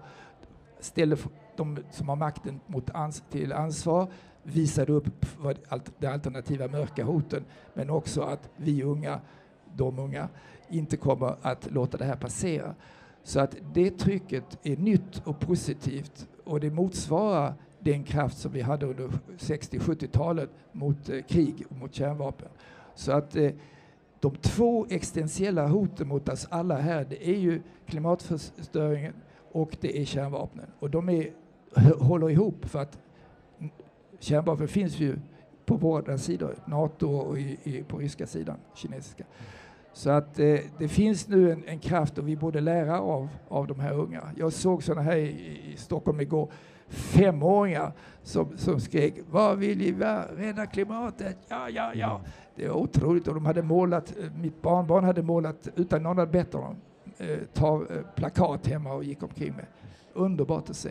Ställde 0.80 1.16
de 1.56 1.78
som 1.90 2.08
har 2.08 2.16
makten 2.16 2.60
mot 2.66 2.90
ans 2.90 3.24
till 3.30 3.52
ansvar, 3.52 4.08
visade 4.42 4.92
upp 4.92 5.26
vad, 5.38 5.58
de 5.98 6.06
alternativa 6.06 6.68
mörka 6.68 7.04
hoten, 7.04 7.44
men 7.74 7.90
också 7.90 8.22
att 8.22 8.50
vi 8.56 8.82
unga, 8.82 9.20
de 9.74 9.98
unga, 9.98 10.28
inte 10.70 10.96
kommer 10.96 11.36
att 11.42 11.70
låta 11.70 11.98
det 11.98 12.04
här 12.04 12.16
passera. 12.16 12.74
Så 13.22 13.40
att 13.40 13.56
det 13.74 13.90
trycket 13.90 14.58
är 14.62 14.76
nytt 14.76 15.22
och 15.24 15.40
positivt 15.40 16.28
och 16.44 16.60
det 16.60 16.70
motsvarar 16.70 17.54
den 17.78 18.04
kraft 18.04 18.38
som 18.38 18.52
vi 18.52 18.60
hade 18.60 18.86
under 18.86 19.08
60-70-talet 19.38 20.50
mot 20.72 21.08
eh, 21.08 21.22
krig 21.22 21.64
och 21.70 21.76
mot 21.76 21.94
kärnvapen. 21.94 22.48
Så 22.94 23.12
att 23.12 23.36
eh, 23.36 23.50
de 24.20 24.36
två 24.36 24.86
existentiella 24.90 25.66
hoten 25.66 26.08
mot 26.08 26.28
oss 26.28 26.46
alla 26.50 26.76
här, 26.76 27.06
det 27.10 27.28
är 27.28 27.38
ju 27.38 27.62
klimatförstöringen 27.86 29.14
och 29.52 29.76
det 29.80 30.00
är 30.00 30.04
kärnvapnen. 30.04 30.66
Och 30.78 30.90
de 30.90 31.08
är, 31.08 31.30
håller 31.98 32.30
ihop 32.30 32.64
för 32.64 32.78
att 32.78 32.98
kärnvapen 34.18 34.68
finns 34.68 34.98
ju 34.98 35.18
på 35.66 35.76
båda 35.76 36.18
sidor, 36.18 36.54
NATO 36.64 37.08
och 37.08 37.38
i, 37.38 37.58
i, 37.62 37.82
på 37.82 37.98
ryska 37.98 38.26
sidan, 38.26 38.56
kinesiska. 38.74 39.24
Så 39.96 40.10
att 40.10 40.38
eh, 40.38 40.58
det 40.78 40.88
finns 40.88 41.28
nu 41.28 41.52
en, 41.52 41.64
en, 41.66 41.78
kraft 41.78 42.18
och 42.18 42.28
vi 42.28 42.36
borde 42.36 42.60
lära 42.60 43.00
av, 43.00 43.28
av 43.48 43.66
de 43.66 43.80
här 43.80 43.92
unga. 43.92 44.22
Jag 44.36 44.52
såg 44.52 44.82
sådana 44.82 45.02
här 45.02 45.16
i, 45.16 45.60
i 45.72 45.76
Stockholm 45.76 46.20
igår, 46.20 46.50
femåringar 46.88 47.92
som, 48.22 48.56
som 48.56 48.80
skrek 48.80 49.14
”Vad 49.30 49.58
vill 49.58 49.78
ni 49.78 49.92
rädda 50.36 50.66
klimatet? 50.66 51.36
Ja, 51.48 51.68
ja, 51.68 51.92
ja”. 51.94 52.10
Mm. 52.10 52.30
Det 52.56 52.68
var 52.68 52.74
otroligt 52.74 53.28
och 53.28 53.34
de 53.34 53.46
hade 53.46 53.62
målat, 53.62 54.14
eh, 54.20 54.32
mitt 54.40 54.62
barnbarn 54.62 55.04
hade 55.04 55.22
målat, 55.22 55.68
utan 55.76 56.02
någon 56.02 56.18
hade 56.18 56.32
bett 56.32 56.52
honom, 56.52 56.76
eh, 57.18 57.38
ta 57.54 57.74
eh, 57.74 58.00
plakat 58.14 58.66
hemma 58.66 58.92
och 58.92 59.04
gick 59.04 59.22
omkring 59.22 59.52
med. 59.52 59.66
Underbart 60.12 60.70
att 60.70 60.76
se. 60.76 60.90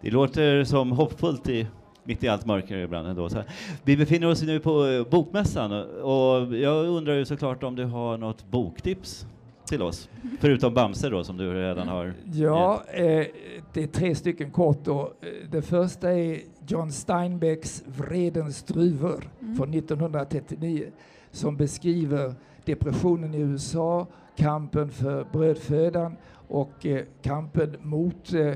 Det 0.00 0.10
låter 0.10 0.64
som 0.64 0.92
hoppfullt 0.92 1.48
i 1.48 1.66
mitt 2.04 2.24
i 2.24 2.28
allt 2.28 2.46
mörker 2.46 2.76
ibland 2.76 3.08
ändå. 3.08 3.28
Så 3.28 3.42
Vi 3.84 3.96
befinner 3.96 4.30
oss 4.30 4.42
nu 4.42 4.60
på 4.60 4.86
eh, 4.86 5.06
Bokmässan 5.10 5.72
och 6.02 6.56
jag 6.56 6.86
undrar 6.86 7.14
ju 7.14 7.24
såklart 7.24 7.62
om 7.62 7.76
du 7.76 7.84
har 7.84 8.18
något 8.18 8.50
boktips 8.50 9.26
till 9.70 9.82
oss? 9.82 10.08
Förutom 10.40 10.74
Bamse 10.74 11.08
då 11.08 11.24
som 11.24 11.36
du 11.36 11.54
redan 11.54 11.88
har 11.88 12.14
Ja, 12.32 12.82
eh, 12.92 13.26
det 13.72 13.82
är 13.82 13.86
tre 13.86 14.14
stycken 14.14 14.50
kort 14.50 14.84
då. 14.84 15.12
Det 15.50 15.62
första 15.62 16.12
är 16.12 16.38
John 16.68 16.92
Steinbecks 16.92 17.84
Vredens 17.86 18.62
druvor 18.62 19.30
mm. 19.40 19.56
från 19.56 19.74
1939 19.74 20.86
som 21.30 21.56
beskriver 21.56 22.34
depressionen 22.64 23.34
i 23.34 23.38
USA, 23.38 24.06
kampen 24.36 24.90
för 24.90 25.26
brödfödan 25.32 26.16
och 26.48 26.86
eh, 26.86 27.04
kampen 27.22 27.76
mot 27.82 28.32
eh, 28.32 28.52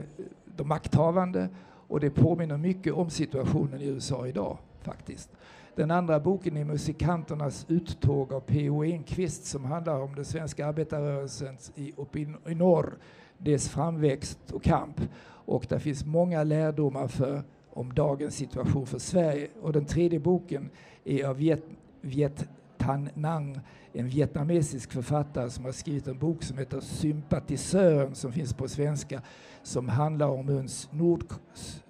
de 0.56 0.68
makthavande 0.68 1.48
och 1.94 2.00
det 2.00 2.10
påminner 2.10 2.56
mycket 2.56 2.92
om 2.92 3.10
situationen 3.10 3.80
i 3.80 3.86
USA 3.86 4.26
idag 4.26 4.58
faktiskt. 4.82 5.30
Den 5.74 5.90
andra 5.90 6.20
boken 6.20 6.56
är 6.56 6.64
Musikanternas 6.64 7.66
uttåg 7.68 8.32
av 8.32 8.40
P.O. 8.40 8.84
Enquist 8.84 9.44
som 9.44 9.64
handlar 9.64 10.00
om 10.00 10.14
den 10.14 10.24
svenska 10.24 10.66
arbetarrörelsen 10.66 11.56
i, 11.74 11.92
uppe 11.96 12.18
i, 12.18 12.34
i 12.46 12.54
norr, 12.54 12.94
dess 13.38 13.68
framväxt 13.68 14.38
och 14.52 14.62
kamp. 14.62 15.00
Och 15.24 15.66
där 15.68 15.78
finns 15.78 16.04
många 16.04 16.44
lärdomar 16.44 17.08
för, 17.08 17.42
om 17.70 17.94
dagens 17.94 18.34
situation 18.34 18.86
för 18.86 18.98
Sverige. 18.98 19.48
Och 19.62 19.72
den 19.72 19.84
tredje 19.84 20.20
boken 20.20 20.70
är 21.04 21.24
av 21.24 21.36
Viet, 21.36 21.64
Viet 22.00 22.48
Thanh 22.78 23.10
Nang, 23.14 23.60
en 23.92 24.08
vietnamesisk 24.08 24.92
författare 24.92 25.50
som 25.50 25.64
har 25.64 25.72
skrivit 25.72 26.06
en 26.06 26.18
bok 26.18 26.42
som 26.42 26.58
heter 26.58 26.80
Sympatisören 26.80 28.14
som 28.14 28.32
finns 28.32 28.54
på 28.54 28.68
svenska 28.68 29.22
som 29.62 29.88
handlar 29.88 30.28
om 30.28 30.48
hur 30.48 30.58
en 30.58 30.68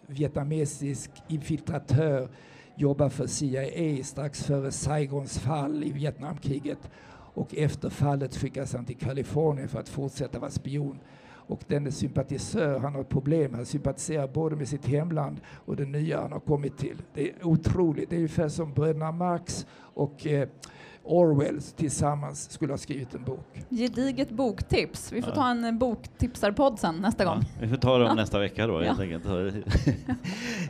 vietnamesisk 0.07 1.11
infiltratör 1.29 2.29
jobbar 2.77 3.09
för 3.09 3.27
CIA 3.27 4.05
strax 4.05 4.43
före 4.45 4.71
Saigons 4.71 5.39
fall 5.39 5.85
i 5.85 5.93
Vietnamkriget 5.93 6.91
och 7.35 7.55
efter 7.55 7.91
fallet 7.91 8.37
skickas 8.37 8.75
han 8.75 8.85
till 8.85 8.97
Kalifornien 8.97 9.69
för 9.69 9.81
att 9.81 9.89
fortsätta 9.89 10.39
vara 10.39 10.51
spion. 10.51 10.99
Och 11.47 11.61
denne 11.67 11.93
sympatisör, 11.93 12.79
han 12.79 12.95
har 12.95 13.01
ett 13.01 13.09
problem. 13.09 13.55
Han 13.55 13.67
sympatiserar 13.67 14.29
både 14.29 14.57
med 14.57 14.69
sitt 14.69 14.87
hemland 14.87 15.41
och 15.47 15.77
det 15.77 15.85
nya 15.85 16.21
han 16.21 16.33
har 16.33 16.41
kommit 16.41 16.79
till. 16.79 16.97
Det 17.15 17.29
är 17.29 17.47
otroligt. 17.47 18.11
Det 18.11 18.17
är 18.17 18.19
ungefär 18.19 18.49
som 18.49 18.73
bröderna 18.73 19.13
Marx 19.13 19.67
och 19.79 20.27
eh, 20.27 20.49
Orwell 21.05 21.61
tillsammans 21.61 22.51
skulle 22.51 22.73
ha 22.73 22.79
skrivit 22.79 23.15
en 23.15 23.25
bok. 23.25 23.65
Gediget 23.71 24.31
boktips. 24.31 25.13
Vi 25.13 25.23
får 25.23 25.31
ja. 25.31 25.35
ta 25.35 25.51
en 25.51 25.79
boktipsarpodd 25.79 26.79
sen 26.79 26.97
nästa 26.97 27.25
gång. 27.25 27.43
vi 27.61 27.69
får 27.69 27.77
ta 27.77 27.99
dem 27.99 28.07
ja. 28.09 28.15
nästa 28.15 28.39
vecka 28.39 28.67
då 28.67 28.81
helt 28.81 29.01
enkelt. 29.01 29.25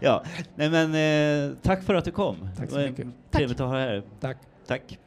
ja, 0.01 0.25
Nej, 0.55 0.71
men 0.71 0.95
eh, 1.51 1.57
tack 1.63 1.83
för 1.83 1.95
att 1.95 2.05
du 2.05 2.11
kom. 2.11 2.37
Tack 2.57 2.71
så 2.71 2.79
mycket. 2.79 3.07
Trevligt 3.31 3.61
att 3.61 3.69
ha 3.69 3.77
dig 3.77 3.87
här. 3.87 4.03
Tack. 4.21 4.37
Tack. 4.67 4.99